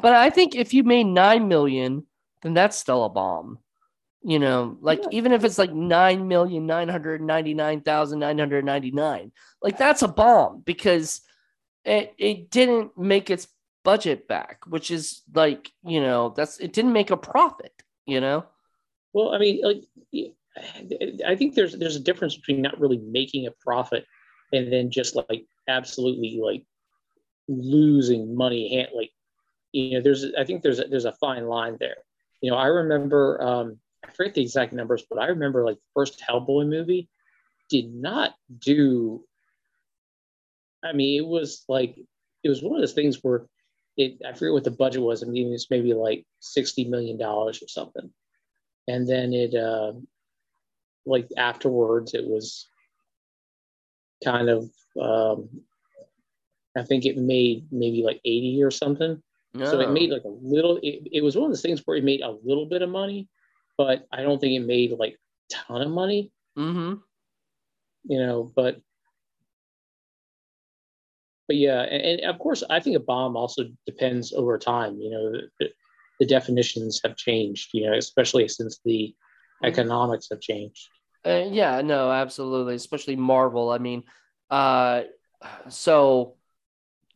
[0.00, 2.06] But I think if you made nine million,
[2.42, 3.58] then that's still a bomb.
[4.22, 5.08] You know, like yeah.
[5.12, 9.32] even if it's like nine million nine hundred ninety nine thousand nine hundred ninety nine,
[9.60, 11.20] like that's a bomb because
[11.84, 13.48] it it didn't make its
[13.84, 17.72] budget back, which is like you know that's it didn't make a profit.
[18.06, 18.46] You know.
[19.12, 19.84] Well, I mean, like
[21.26, 24.06] I think there's there's a difference between not really making a profit
[24.54, 26.64] and then just like absolutely like
[27.48, 29.10] losing money like
[29.72, 31.96] you know there's i think there's a, there's a fine line there.
[32.40, 35.92] You know i remember um i forget the exact numbers but i remember like the
[35.94, 37.08] first hellboy movie
[37.68, 39.24] did not do
[40.82, 41.96] i mean it was like
[42.42, 43.46] it was one of those things where
[43.96, 47.62] it i forget what the budget was i mean it's maybe like 60 million dollars
[47.62, 48.10] or something.
[48.86, 49.92] And then it uh
[51.06, 52.68] like afterwards it was
[54.24, 54.70] kind of
[55.00, 55.48] um
[56.76, 59.22] I think it made maybe like 80 or something.
[59.54, 59.64] No.
[59.66, 62.04] So it made like a little, it, it was one of those things where it
[62.04, 63.28] made a little bit of money,
[63.78, 66.32] but I don't think it made like a ton of money.
[66.58, 66.94] Mm-hmm.
[68.06, 68.80] You know, but
[71.46, 74.98] but yeah, and, and, of course, I think a bomb also depends over time.
[74.98, 75.68] You know, the,
[76.20, 77.70] the definitions have changed.
[77.72, 79.14] You know, especially since the
[79.62, 80.88] economics have changed.
[81.26, 82.74] Uh, yeah, no, absolutely.
[82.74, 83.70] Especially Marvel.
[83.70, 84.04] I mean,
[84.50, 85.02] uh,
[85.68, 86.36] so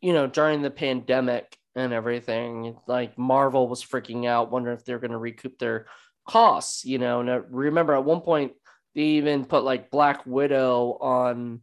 [0.01, 4.99] you know, during the pandemic and everything, like Marvel was freaking out, wondering if they're
[5.01, 5.87] going to recoup their
[6.27, 7.21] costs, you know.
[7.21, 8.53] And remember at one point
[8.95, 11.61] they even put like Black Widow on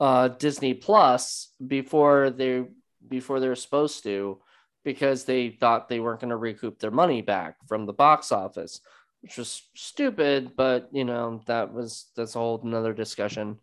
[0.00, 2.64] uh, Disney Plus before they
[3.06, 4.40] before they were supposed to,
[4.84, 8.80] because they thought they weren't going to recoup their money back from the box office,
[9.24, 10.52] which was stupid.
[10.54, 13.58] But you know that was that's a whole another discussion.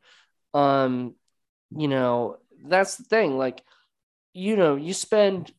[0.55, 1.13] Um,
[1.69, 3.37] you know that's the thing.
[3.37, 3.61] Like,
[4.33, 5.51] you know, you spend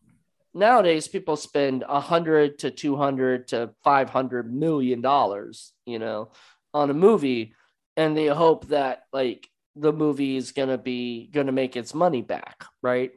[0.53, 6.33] nowadays people spend a hundred to two hundred to five hundred million dollars, you know,
[6.75, 7.55] on a movie,
[7.97, 12.65] and they hope that like the movie is gonna be gonna make its money back,
[12.83, 13.13] right?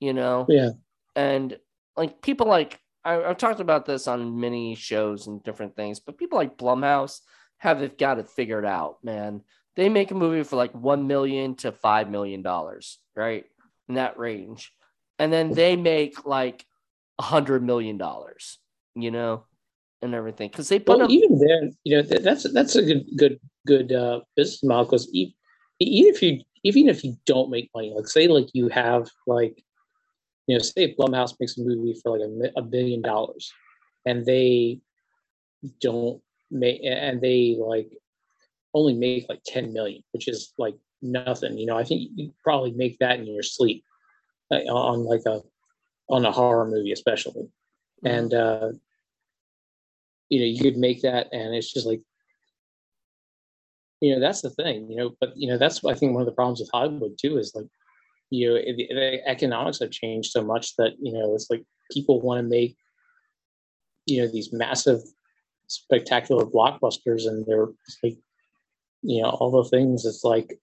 [0.00, 0.70] You know, Yeah.
[1.14, 1.58] and
[1.98, 6.18] like people like I, I've talked about this on many shows and different things, but
[6.18, 7.20] people like Blumhouse
[7.58, 9.42] have got it figured out, man.
[9.76, 13.44] They make a movie for like one million to five million dollars, right?
[13.88, 14.72] In that range.
[15.18, 16.64] And then they make like
[17.18, 18.58] a hundred million dollars,
[18.94, 19.44] you know,
[20.02, 20.48] and everything.
[20.48, 23.92] Because they put Well, them even then, you know, that's that's a good good good
[23.92, 25.34] uh, business model because even,
[25.80, 29.62] even if you even if you don't make money, like say like you have like,
[30.46, 33.52] you know, say Blumhouse makes a movie for like a, a billion dollars,
[34.06, 34.80] and they
[35.80, 36.20] don't
[36.50, 37.90] make and they like
[38.74, 41.56] only make like ten million, which is like nothing.
[41.58, 43.84] You know, I think you probably make that in your sleep
[44.50, 45.40] uh, on like a
[46.08, 47.48] on a horror movie, especially.
[48.04, 48.72] And uh
[50.28, 52.00] you know you could make that and it's just like
[54.00, 55.10] you know that's the thing you know?
[55.20, 57.66] But you know that's i think one of the problems with hollywood too is like
[58.34, 62.20] you know the, the economics have changed so much that you know it's like people
[62.20, 62.76] want to make
[64.06, 65.00] you know these massive
[65.68, 67.68] spectacular blockbusters and they're
[68.02, 68.18] like
[69.02, 70.58] you know all the things it's like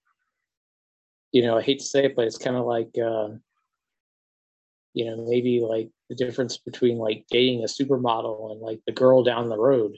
[1.32, 3.28] you know i hate to say it but it's kind of like uh
[4.94, 9.22] you know maybe like the difference between like dating a supermodel and like the girl
[9.22, 9.96] down the road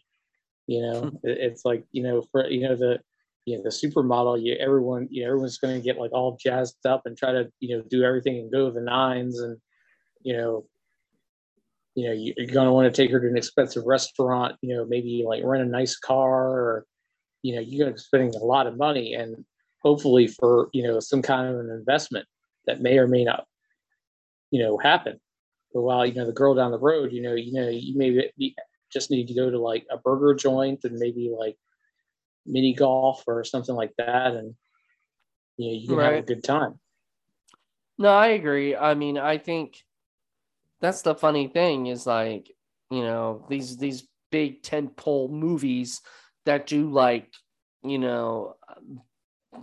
[0.66, 1.10] you know?
[1.22, 3.00] It's like you know for you know the
[3.46, 6.84] you know the supermodel you everyone you know everyone's going to get like all jazzed
[6.86, 9.58] up and try to you know do everything and go to the nines and
[10.22, 10.64] you know
[11.94, 14.74] you know you- you're going to want to take her to an expensive restaurant you
[14.74, 16.86] know maybe like rent a nice car or
[17.42, 19.44] you know you're going to be spending a lot of money and
[19.82, 22.26] hopefully for you know some kind of an investment
[22.66, 23.46] that may or may not
[24.50, 25.18] you know happen
[25.72, 28.30] but while you know the girl down the road you know you know you maybe
[28.92, 31.56] just need to go to like a burger joint and maybe like
[32.46, 34.54] mini golf or something like that and
[35.56, 36.78] you know you can have a good time
[37.96, 38.74] No, I agree.
[38.74, 39.78] I mean, I think
[40.80, 42.50] that's the funny thing is like,
[42.90, 46.02] you know, these these big tentpole movies
[46.44, 47.32] that do like,
[47.84, 48.56] you know,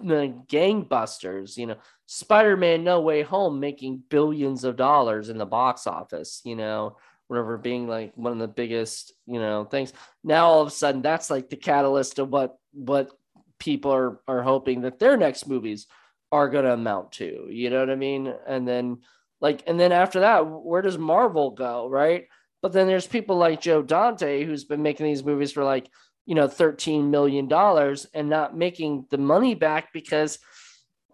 [0.04, 1.78] the gangbusters, you know,
[2.08, 6.96] Spider-Man No Way Home making billions of dollars in the box office, you know,
[7.28, 9.92] whatever being like one of the biggest, you know, things.
[10.24, 13.12] Now all of a sudden that's like the catalyst of what what
[13.60, 15.88] people are are hoping that their next movies
[16.32, 17.48] are going to amount to.
[17.50, 18.34] You know what I mean?
[18.48, 19.00] And then
[19.40, 22.28] like and then after that, where does Marvel go, right?
[22.62, 25.90] But then there's people like Joe Dante who's been making these movies for like,
[26.26, 30.40] you know, 13 million dollars and not making the money back because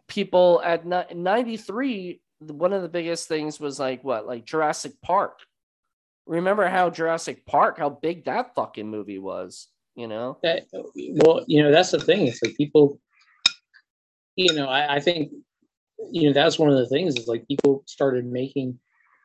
[0.08, 4.28] people at 93 one of the biggest things was like what?
[4.28, 5.40] Like Jurassic Park.
[6.26, 9.68] Remember how Jurassic Park how big that fucking movie was,
[9.98, 10.38] you know?
[10.44, 12.28] that well you know that's the thing.
[12.28, 13.00] It's like people
[14.36, 15.32] you know I, I think
[16.12, 18.80] you know that's one of the things is like people started making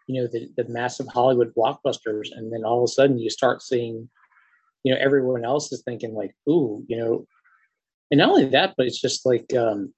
[0.09, 2.29] you know the, the massive hollywood blockbusters.
[2.33, 4.09] And then all of a sudden you start seeing
[4.83, 7.27] you know everyone else is thinking like ooh you know?
[8.11, 9.93] And not only that but it's just like um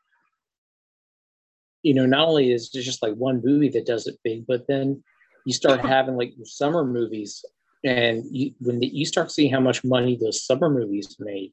[1.83, 4.67] you know not only is it just like one movie that does it big but
[4.67, 5.05] then
[5.47, 7.45] you start having like summer movies
[7.85, 11.53] and you when you start seeing how much money those summer movies made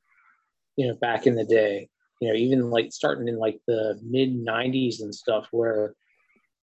[0.78, 1.90] you know back in the day
[2.22, 5.94] you know even like starting in like the mid 90s and stuff where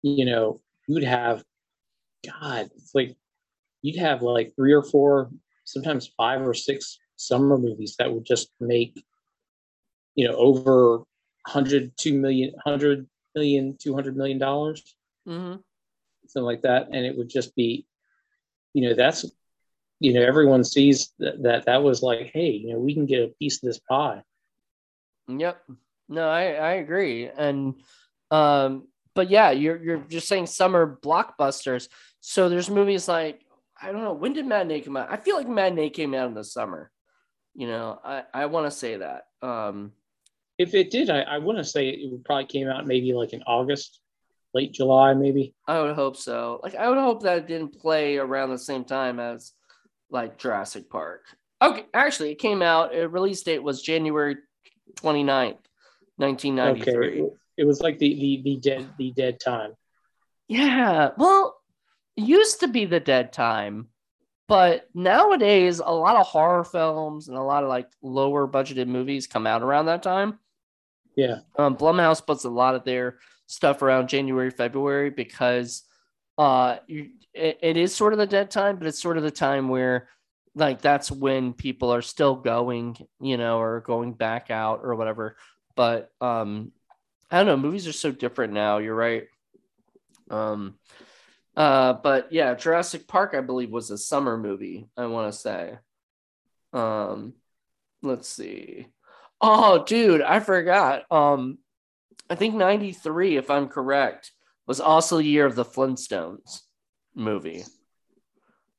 [0.04, 1.44] you know you'd have
[2.40, 3.16] god it's like
[3.82, 5.30] you'd have like three or four
[5.66, 9.04] sometimes five or six summer movies that would just make
[10.16, 10.98] you know over
[11.48, 14.96] 100 2 million 100 million 200 million dollars
[15.28, 15.60] Mm-hmm.
[16.28, 17.86] something like that and it would just be
[18.74, 19.26] you know that's
[20.00, 23.24] you know everyone sees that that, that was like hey you know we can get
[23.24, 24.22] a piece of this pie
[25.28, 25.62] Yep.
[26.10, 27.28] No, I, I agree.
[27.28, 27.76] And
[28.32, 31.90] um, but yeah, you're you're just saying summer blockbusters.
[32.22, 33.42] So there's movies like
[33.80, 35.12] I don't know, when did Matinee come out?
[35.12, 36.92] I feel like Matinee came out in the summer.
[37.54, 39.28] You know, I, I want to say that.
[39.42, 39.92] Um
[40.58, 43.44] if it did i, I want to say it probably came out maybe like in
[43.44, 44.00] august
[44.56, 46.60] late july maybe I would hope so.
[46.64, 49.54] Like I would hope that it didn't play around the same time as
[50.10, 51.24] like Jurassic Park.
[51.62, 54.38] Okay, actually it came out, its release date was January
[54.96, 55.58] 29th,
[56.18, 57.22] 1993.
[57.22, 59.74] okay it was like the the the dead the dead time
[60.48, 61.10] Yeah.
[61.18, 61.60] Well,
[62.16, 63.88] it used to be the dead time,
[64.48, 69.28] but nowadays a lot of horror films and a lot of like lower budgeted movies
[69.28, 70.40] come out around that time.
[71.16, 75.84] yeah Um, Blumhouse puts a lot of their stuff around January, February because
[76.38, 76.78] uh,
[77.38, 80.10] it, it is sort of the dead time, but it's sort of the time where
[80.56, 85.38] like that's when people are still going, you know, or going back out or whatever.
[85.76, 86.72] But um,
[87.30, 87.58] I don't know.
[87.58, 88.80] Movies are so different now.
[88.80, 89.26] You're right.
[90.30, 90.76] Um,
[91.56, 94.88] uh, but yeah, Jurassic Park, I believe, was a summer movie.
[94.98, 95.78] I want to say.
[96.74, 97.34] Um,
[98.02, 98.88] let's see.
[99.40, 101.04] Oh, dude, I forgot.
[101.12, 101.60] Um,
[102.30, 104.32] I think '93, if I'm correct,
[104.66, 106.62] was also the year of the Flintstones
[107.18, 107.64] movie.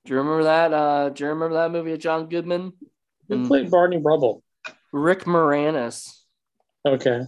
[0.04, 0.72] Do you remember that?
[0.72, 2.72] Uh, do you remember that movie of John Goodman?
[3.28, 4.42] Who played Barney Rubble?
[4.92, 6.08] Rick Moranis.
[6.86, 7.22] Okay.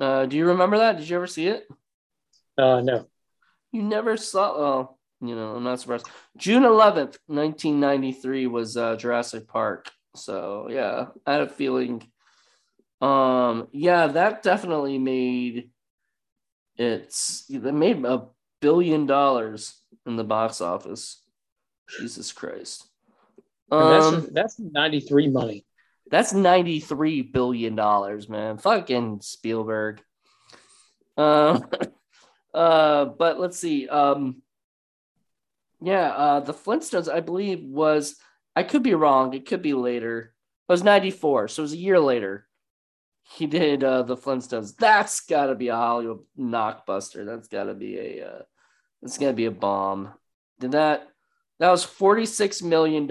[0.00, 0.96] Uh, do you remember that?
[0.96, 1.66] Did you ever see it?
[2.56, 3.06] Uh, no.
[3.72, 4.52] You never saw.
[4.52, 6.08] Oh, you know, I'm not surprised.
[6.36, 9.90] June 11th, 1993 was uh, Jurassic Park.
[10.14, 12.02] So yeah, I had a feeling.
[13.02, 15.70] Um, yeah, that definitely made
[16.78, 18.26] it's they made a
[18.60, 21.22] billion dollars in the box office.
[21.98, 22.88] Jesus Christ.
[23.70, 25.66] Um, that's that's 93 money.
[26.10, 28.58] That's 93 billion dollars, man.
[28.58, 30.00] Fucking Spielberg.
[31.16, 31.64] Um
[32.54, 33.88] uh but let's see.
[33.88, 34.42] Um
[35.80, 38.16] yeah, uh the Flintstones, I believe, was
[38.54, 40.32] I could be wrong, it could be later.
[40.68, 42.46] It was 94, so it was a year later.
[43.22, 44.76] He did uh the Flintstones.
[44.76, 47.26] That's gotta be a Hollywood knockbuster.
[47.26, 48.46] That's gotta be a
[49.06, 50.12] that's gotta be a bomb.
[50.58, 51.08] Did that
[51.60, 53.08] that was $46 million.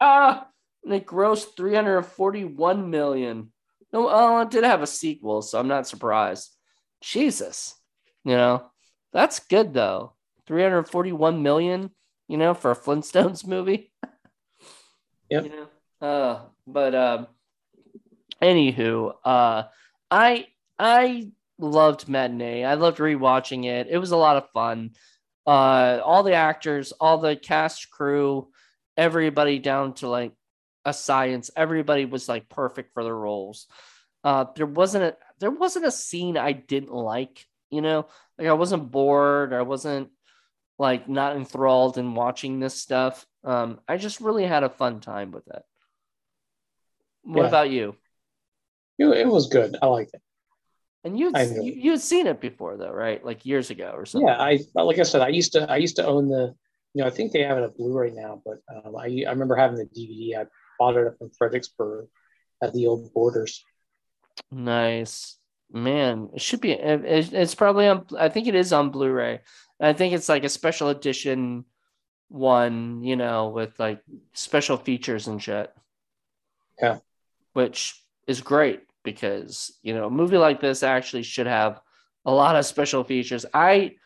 [0.00, 0.48] Ah,
[0.82, 3.52] and it grossed 341 million.
[3.92, 6.56] No, oh, it did have a sequel, so I'm not surprised.
[7.02, 7.74] Jesus.
[8.24, 8.70] You know,
[9.12, 10.14] that's good though.
[10.46, 11.90] 341 million,
[12.26, 13.92] you know, for a Flintstones movie.
[15.32, 15.44] Yep.
[15.44, 16.08] You know?
[16.08, 17.28] Uh, but um
[18.42, 19.62] anywho, uh
[20.10, 21.30] I I
[21.60, 22.64] loved Matinee.
[22.64, 23.88] I loved rewatching it.
[23.88, 24.90] It was a lot of fun
[25.46, 28.48] uh, all the actors, all the cast crew,
[28.96, 30.32] everybody down to like
[30.84, 33.66] a science, everybody was like perfect for their roles.
[34.22, 38.06] Uh, there wasn't a there wasn't a scene I didn't like, you know,
[38.38, 40.10] like I wasn't bored, I wasn't
[40.78, 43.26] like not enthralled in watching this stuff.
[43.42, 45.62] Um, I just really had a fun time with it.
[47.22, 47.48] What Yeah.
[47.48, 47.96] about you?
[48.98, 49.76] It, it was good.
[49.80, 50.22] I liked it.
[51.04, 51.76] And you I knew you it.
[51.78, 53.24] you had seen it before though, right?
[53.24, 54.28] Like years ago or something.
[54.28, 56.54] Yeah, I like I said, I used to I used to own the,
[56.94, 59.56] you know, I think they have it at Blu-ray now, but um, I I remember
[59.56, 60.40] having the DVD.
[60.42, 60.46] I
[60.78, 62.08] bought it up in Fredericksburg
[62.62, 63.64] at the old Borders.
[64.50, 65.36] Nice.
[65.72, 69.40] Man, it should be it- it's probably on I think it is on Blu-ray.
[69.80, 71.64] I think it's like a special edition
[72.28, 74.02] one, you know, with like
[74.34, 75.72] special features and shit.
[76.80, 76.98] Yeah.
[77.54, 81.80] Which is great because, you know, a movie like this actually should have
[82.24, 83.46] a lot of special features.
[83.54, 83.96] I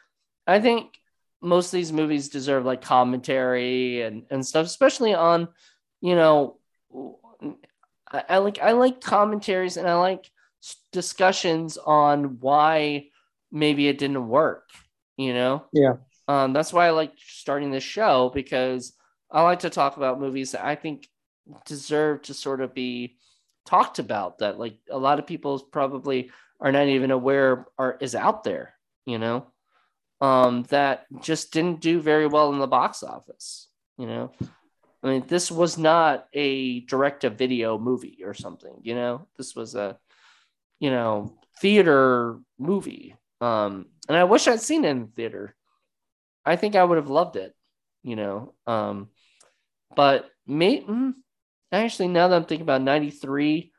[0.46, 0.98] I think
[1.40, 5.48] most of these movies deserve like commentary and and stuff, especially on,
[6.00, 6.58] you know,
[8.10, 10.30] I, I like I like commentaries and I like
[10.92, 13.08] discussions on why
[13.50, 14.70] maybe it didn't work.
[15.16, 15.94] You know, Yeah.
[16.26, 18.94] um, that's why I like starting this show because
[19.30, 21.08] I like to talk about movies that I think
[21.66, 23.16] deserve to sort of be
[23.64, 24.38] talked about.
[24.38, 28.74] That like a lot of people probably are not even aware are is out there.
[29.06, 29.46] You know,
[30.20, 33.68] um, that just didn't do very well in the box office.
[33.98, 34.32] You know,
[35.04, 39.54] I mean, this was not a direct to video movie or something, you know, this
[39.54, 39.98] was a,
[40.80, 43.14] you know, theater movie.
[43.42, 45.54] Um, and I wish I'd seen it in theater.
[46.46, 47.54] I think I would have loved it,
[48.02, 48.54] you know.
[48.66, 49.10] Um,
[49.94, 51.12] but me, mm,
[51.76, 53.72] actually, now that I'm thinking about 93,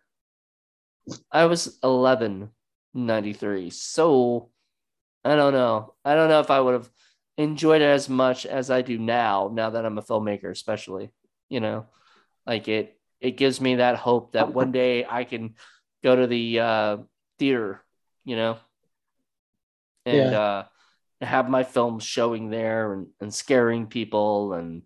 [1.31, 2.49] I was 11,
[2.93, 3.69] 93.
[3.69, 4.49] So
[5.23, 5.95] I don't know.
[6.03, 6.89] I don't know if I would have
[7.37, 11.11] enjoyed it as much as I do now, now that I'm a filmmaker, especially,
[11.49, 11.85] you know,
[12.45, 15.55] like it, it gives me that hope that one day I can
[16.03, 16.97] go to the uh,
[17.39, 17.83] theater,
[18.23, 18.57] you know,
[20.05, 20.39] and Yeah.
[20.39, 20.63] uh,
[21.21, 24.83] have my films showing there and, and scaring people and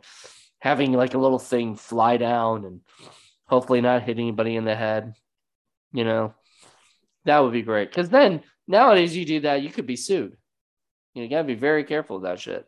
[0.60, 2.82] having like a little thing fly down and
[3.47, 5.14] hopefully not hit anybody in the head,
[5.91, 6.34] you know,
[7.26, 7.89] that would be great.
[7.89, 10.38] Because then nowadays you do that, you could be sued.
[11.14, 12.68] You gotta be very careful of that shit.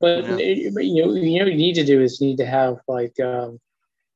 [0.00, 0.36] But Yeah.
[0.38, 2.80] it- but, you know, you know, you need to do is you need to have
[2.88, 3.60] like, um,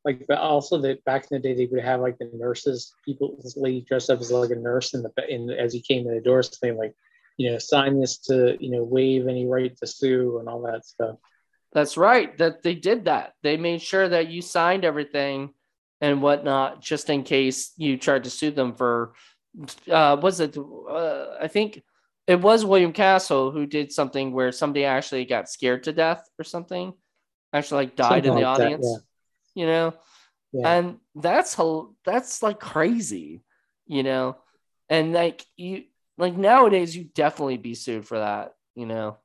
[0.04, 3.36] like but also that back in the day they would have like the nurses, people,
[3.42, 6.14] this lady dressed up as like a nurse in the in as he came in
[6.14, 6.94] the door saying like,
[7.36, 10.84] you know, sign this to you know waive any right to sue and all that
[10.84, 11.16] stuff.
[11.74, 12.36] That's right.
[12.38, 13.34] That they did that.
[13.42, 15.52] They made sure that you signed everything
[16.00, 19.14] and whatnot, just in case you tried to sue them for.
[19.90, 20.56] Uh, was it?
[20.56, 21.82] Uh, I think
[22.26, 26.44] it was William Castle who did something where somebody actually got scared to death or
[26.44, 26.92] something,
[27.52, 28.86] actually like died Something in the like that, audience.
[29.54, 29.62] yeah.
[29.62, 29.94] You know,
[30.52, 30.76] Yeah.
[30.76, 31.56] and that's
[32.04, 33.42] that's like crazy,
[33.86, 34.36] you know,
[34.88, 35.84] and like you
[36.18, 39.18] like nowadays you definitely be sued for that, you know,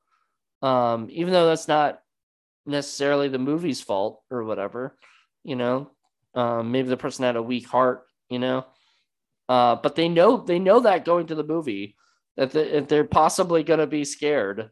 [0.62, 2.00] um, even though that's not
[2.70, 4.98] necessarily the movie's fault or whatever,
[5.44, 5.92] you know,
[6.36, 8.66] um, maybe the person had a weak heart, you know,
[9.48, 11.96] uh, but they know they know that going to the movie
[12.38, 14.70] that the, they're possibly going to be scared,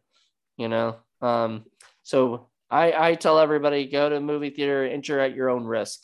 [0.57, 1.65] you know, um,
[2.03, 6.01] so I I tell everybody go to the movie theater, enter at your own risk.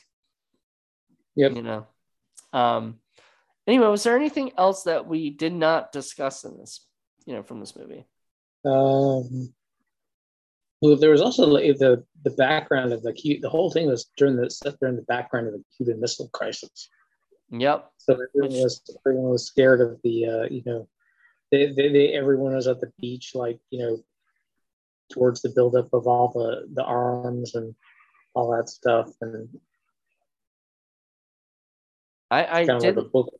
[1.35, 1.55] Yep.
[1.55, 1.87] you know?
[2.51, 2.99] Um
[3.65, 6.85] anyway was there anything else that we did not discuss in this
[7.25, 8.05] you know from this movie?
[8.65, 9.53] Um,
[10.83, 14.49] well, there was also the the background of the the whole thing was during the
[14.49, 16.89] set during the background of the Cuban Missile Crisis.
[17.51, 20.89] yep So everyone was everyone was scared of the uh, you know,
[21.51, 23.97] they, they, they everyone was at the beach like you know,
[25.09, 27.73] towards the buildup of all the the arms and
[28.33, 29.47] all that stuff, and
[32.29, 33.33] i i kind of did like book.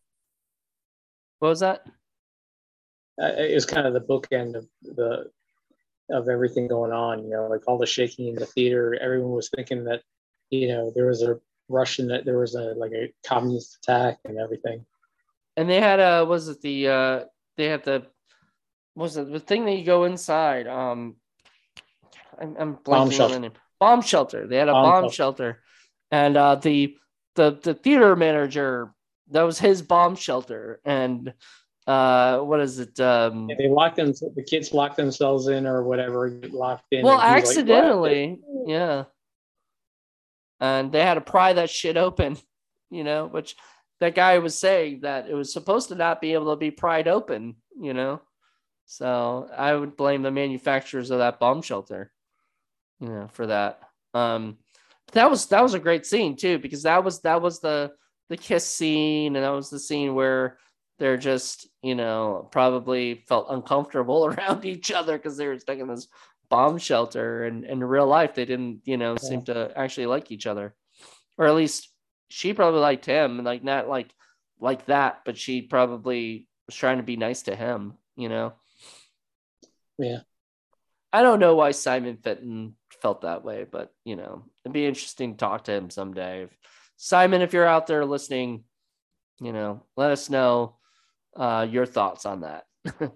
[1.39, 1.85] what was that
[3.21, 5.29] uh, It was kind of the bookend of the
[6.09, 7.23] of everything going on.
[7.23, 8.97] You know, like all the shaking in the theater.
[9.01, 10.01] Everyone was thinking that
[10.49, 11.39] you know there was a
[11.69, 14.85] Russian that there was a like a communist attack and everything.
[15.57, 17.19] and they had a was it the uh
[17.57, 18.05] they had the
[18.95, 21.15] was it the thing that you go inside um
[22.39, 23.33] i'm, I'm blanking Bomb on shelter.
[23.35, 25.13] the name bomb shelter they had a Bomb bomb, shelter.
[25.15, 25.59] shelter
[26.11, 26.95] and uh the
[27.35, 28.93] the the theater manager
[29.31, 31.33] that was his bomb shelter and
[31.88, 34.13] uh what is it um And they locked them.
[34.13, 37.03] The kids locked themselves in or whatever, locked in.
[37.03, 39.05] well was like, accidentally yeah
[40.59, 42.38] and they had to pry that shit open
[42.89, 43.55] you know which
[43.99, 47.07] that guy was saying that it was supposed to not be able to be pried
[47.07, 48.21] open you know
[48.86, 52.11] so i would blame the manufacturers of that bomb shelter
[53.01, 53.81] you know for that
[54.13, 54.57] um
[55.11, 57.91] that was that was a great scene too because that was that was the
[58.29, 60.57] the kiss scene and that was the scene where
[60.99, 65.87] they're just you know probably felt uncomfortable around each other because they were stuck in
[65.87, 66.07] this
[66.49, 70.47] bomb shelter and in real life they didn't you know seem to actually like each
[70.47, 70.75] other.
[71.37, 71.89] Or at least
[72.29, 74.13] she probably liked him and like not like
[74.59, 78.53] like that but she probably was trying to be nice to him you know?
[79.99, 80.19] Yeah.
[81.11, 85.33] i don't know why simon fenton felt that way but you know it'd be interesting
[85.33, 86.47] to talk to him someday.
[86.97, 88.63] Simon if you're out there listening
[89.39, 90.77] you know let us know
[91.36, 92.65] uh, your thoughts on that?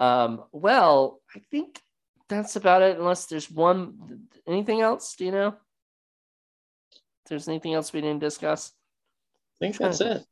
[0.00, 1.82] Um, well i think
[2.30, 5.14] that's about it unless there's one anything else?
[5.14, 5.48] Do you know?
[5.48, 8.72] If there's anything else we didn't discuss?
[9.60, 10.24] I think that's it.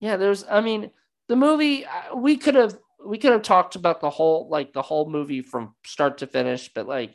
[0.00, 0.90] yeah there's i mean
[1.28, 4.80] the movie uh, we could have we could have talked about the whole like the
[4.80, 7.14] whole movie from start to finish but like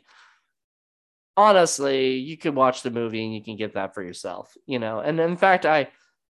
[1.36, 5.00] honestly you could watch the movie and you can get that for yourself you know?
[5.00, 5.88] And in fact i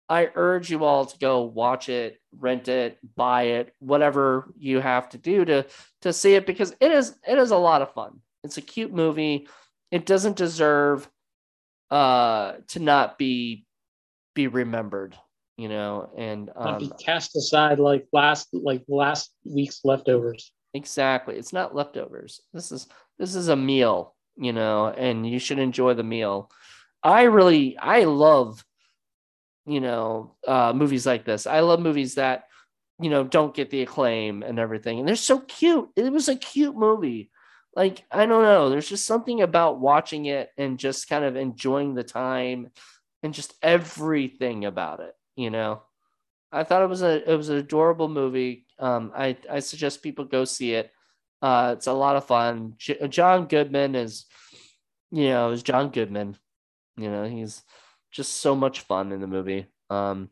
[0.08, 5.08] i urge you all to go watch it rent it buy it whatever you have
[5.08, 5.64] to do to
[6.00, 8.92] to see it because it is it is a lot of fun it's a cute
[8.92, 9.46] movie
[9.90, 11.08] it doesn't deserve
[11.90, 13.64] uh to not be
[14.34, 15.16] be remembered
[15.56, 20.52] you know and Not um be cast aside like last like last week's leftovers.
[20.74, 21.36] Exactly.
[21.36, 22.40] It's not leftovers.
[22.52, 22.86] This is
[23.18, 26.50] this is a meal, you know, and you should enjoy the meal.
[27.02, 28.64] I really I love
[29.66, 31.46] you know, uh movies like this.
[31.46, 32.44] I love movies that
[33.00, 34.98] you know don't get the acclaim and everything.
[34.98, 35.90] And they're so cute.
[35.96, 37.30] It was a cute movie.
[37.74, 41.94] Like I don't know, there's just something about watching it and just kind of enjoying
[41.94, 42.70] the time
[43.22, 45.82] and just everything about it, you know.
[46.52, 48.66] I thought it was a it was an adorable movie.
[48.78, 50.90] Um, I I suggest people go see it.
[51.40, 52.74] Uh, it's a lot of fun.
[52.78, 54.26] J- John Goodman is,
[55.10, 56.36] you know, is John Goodman.
[56.96, 57.62] You know, he's
[58.12, 59.66] just so much fun in the movie.
[59.90, 60.28] Um,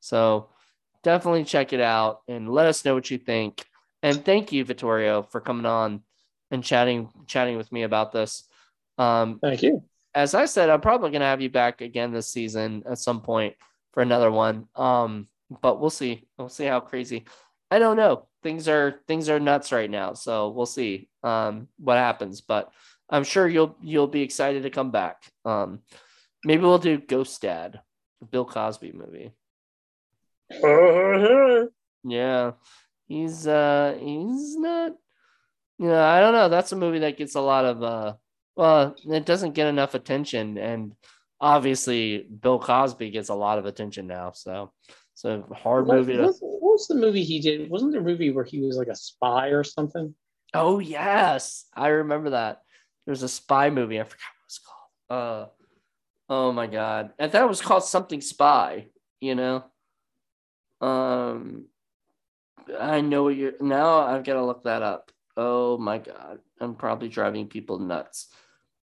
[0.00, 0.50] so
[1.02, 3.64] definitely check it out and let us know what you think.
[4.02, 6.02] And thank you, Vittorio, for coming on
[6.50, 8.44] and chatting chatting with me about this.
[8.98, 9.84] Um, Thank you.
[10.14, 13.54] as I said, I'm probably gonna have you back again this season at some point
[13.92, 14.66] for another one.
[14.74, 15.28] Um,
[15.62, 16.26] but we'll see.
[16.38, 17.24] We'll see how crazy.
[17.70, 18.26] I don't know.
[18.42, 22.40] Things are things are nuts right now, so we'll see um, what happens.
[22.40, 22.72] But
[23.08, 25.22] I'm sure you'll you'll be excited to come back.
[25.44, 25.80] Um,
[26.44, 27.80] maybe we'll do Ghost Dad,
[28.20, 29.32] the Bill Cosby movie.
[32.02, 32.52] Yeah,
[33.08, 34.92] he's uh he's not.
[35.78, 36.48] You know, I don't know.
[36.48, 38.14] That's a movie that gets a lot of uh.
[38.56, 40.94] Well, it doesn't get enough attention, and
[41.40, 44.32] obviously Bill Cosby gets a lot of attention now.
[44.32, 44.72] So,
[45.12, 46.22] it's a hard movie to.
[46.22, 47.70] Wasn't, what was the movie he did?
[47.70, 50.14] Wasn't there a movie where he was like a spy or something?
[50.54, 52.62] Oh yes, I remember that.
[53.06, 54.00] There's a spy movie.
[54.00, 55.20] I forgot what it's called.
[55.20, 55.46] Uh,
[56.30, 58.86] oh my god, I thought it was called something spy.
[59.20, 59.64] You know.
[60.80, 61.66] Um,
[62.78, 64.00] I know what you're now.
[64.00, 65.10] I've got to look that up.
[65.36, 68.28] Oh my god, I'm probably driving people nuts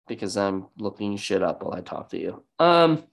[0.06, 2.42] because I'm looking shit up while I talk to you.
[2.58, 3.04] Um,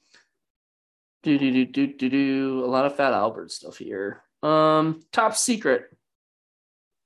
[1.24, 2.66] do do do do do do.
[2.66, 4.22] A lot of Fat Albert stuff here.
[4.44, 5.86] Um, Top Secret.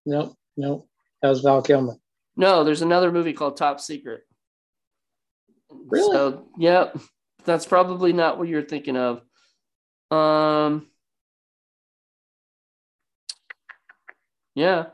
[0.05, 0.87] Nope, nope.
[1.21, 1.95] That was Val Kilmer.
[2.35, 4.21] No, there's another movie called Top Secret.
[5.69, 6.11] Really?
[6.11, 6.97] So, yep.
[7.45, 9.21] That's probably not what you're thinking of.
[10.11, 10.87] Um,
[14.55, 14.87] yeah,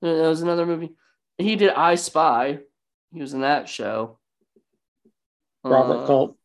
[0.00, 0.94] that was another movie.
[1.38, 2.60] He did I Spy.
[3.12, 4.18] He was in that show.
[5.62, 6.38] Robert Uh, Culp.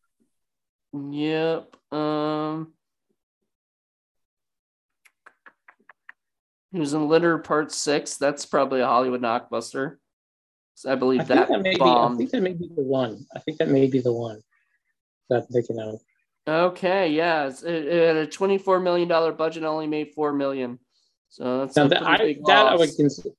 [0.94, 1.76] Yep.
[1.92, 2.74] Um,
[6.72, 8.18] he was in Leonard Part Six.
[8.18, 9.98] That's probably a Hollywood knockbuster.
[10.76, 11.82] So I believe I that, that may be.
[11.82, 13.26] I think that may be the one.
[13.36, 14.42] I think that may be the one
[15.30, 16.02] that I'm thinking of.
[16.48, 20.80] Okay, yeah, it, it had a twenty-four million dollar budget, only made four million.
[21.30, 23.30] So that's Now a that, I, that I would consider.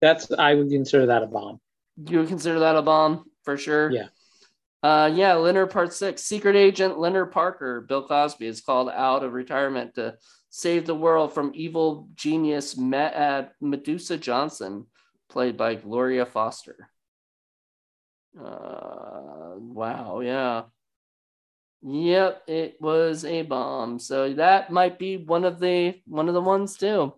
[0.00, 1.60] That's I would consider that a bomb.
[2.08, 3.90] You would consider that a bomb for sure.
[3.90, 4.08] Yeah.
[4.82, 6.22] Uh, yeah, Leonard Part Six.
[6.22, 10.16] Secret agent Leonard Parker, Bill Cosby, is called out of retirement to
[10.50, 14.86] save the world from evil genius uh, Medusa Johnson,
[15.28, 16.88] played by Gloria Foster.
[18.38, 20.64] Uh, wow, yeah.
[21.82, 23.98] Yep, it was a bomb.
[23.98, 27.14] So that might be one of the one of the ones too.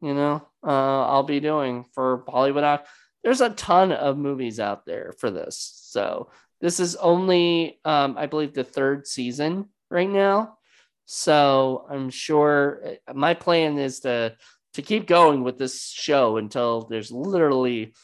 [0.00, 2.64] You know, uh, I'll be doing for Hollywood.
[2.64, 2.86] Oc-
[3.22, 5.72] There's a ton of movies out there for this.
[5.84, 10.58] So this is only, um, I believe, the third season right now.
[11.04, 14.36] So I'm sure uh, my plan is to
[14.74, 17.94] to keep going with this show until there's literally,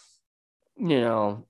[0.76, 1.46] you know,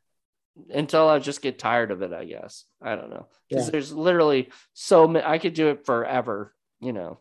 [0.71, 2.13] until I just get tired of it.
[2.13, 3.71] I guess I don't know because Yeah.
[3.73, 5.25] there's literally so many.
[5.25, 6.55] I could do it forever.
[6.81, 7.21] You know.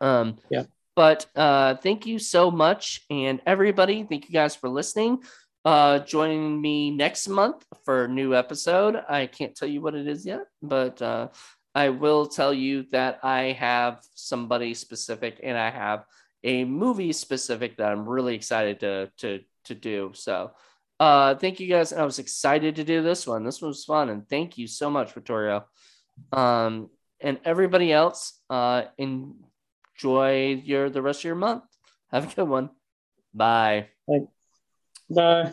[0.00, 0.38] Um.
[0.50, 0.64] Yeah.
[0.94, 5.22] But uh, thank you so much, and everybody, thank you guys for listening.
[5.62, 8.96] Uh, joining me next month for a new episode.
[9.08, 11.28] I can't tell you what it is yet, but uh,
[11.74, 16.04] I will tell you that I have somebody specific and I have
[16.46, 20.12] a movie specific that I'm really excited to to to do.
[20.14, 20.52] So,
[21.00, 21.92] uh, thank you guys.
[21.92, 23.44] And I was excited to do this one.
[23.44, 25.66] This one was fun, and thank you so much, Vittorio.
[26.32, 26.88] Um,
[27.20, 31.64] and everybody else, uh, enjoy your the rest of your month.
[32.12, 32.70] Have a good one.
[33.34, 33.88] Bye.
[35.10, 35.52] Bye.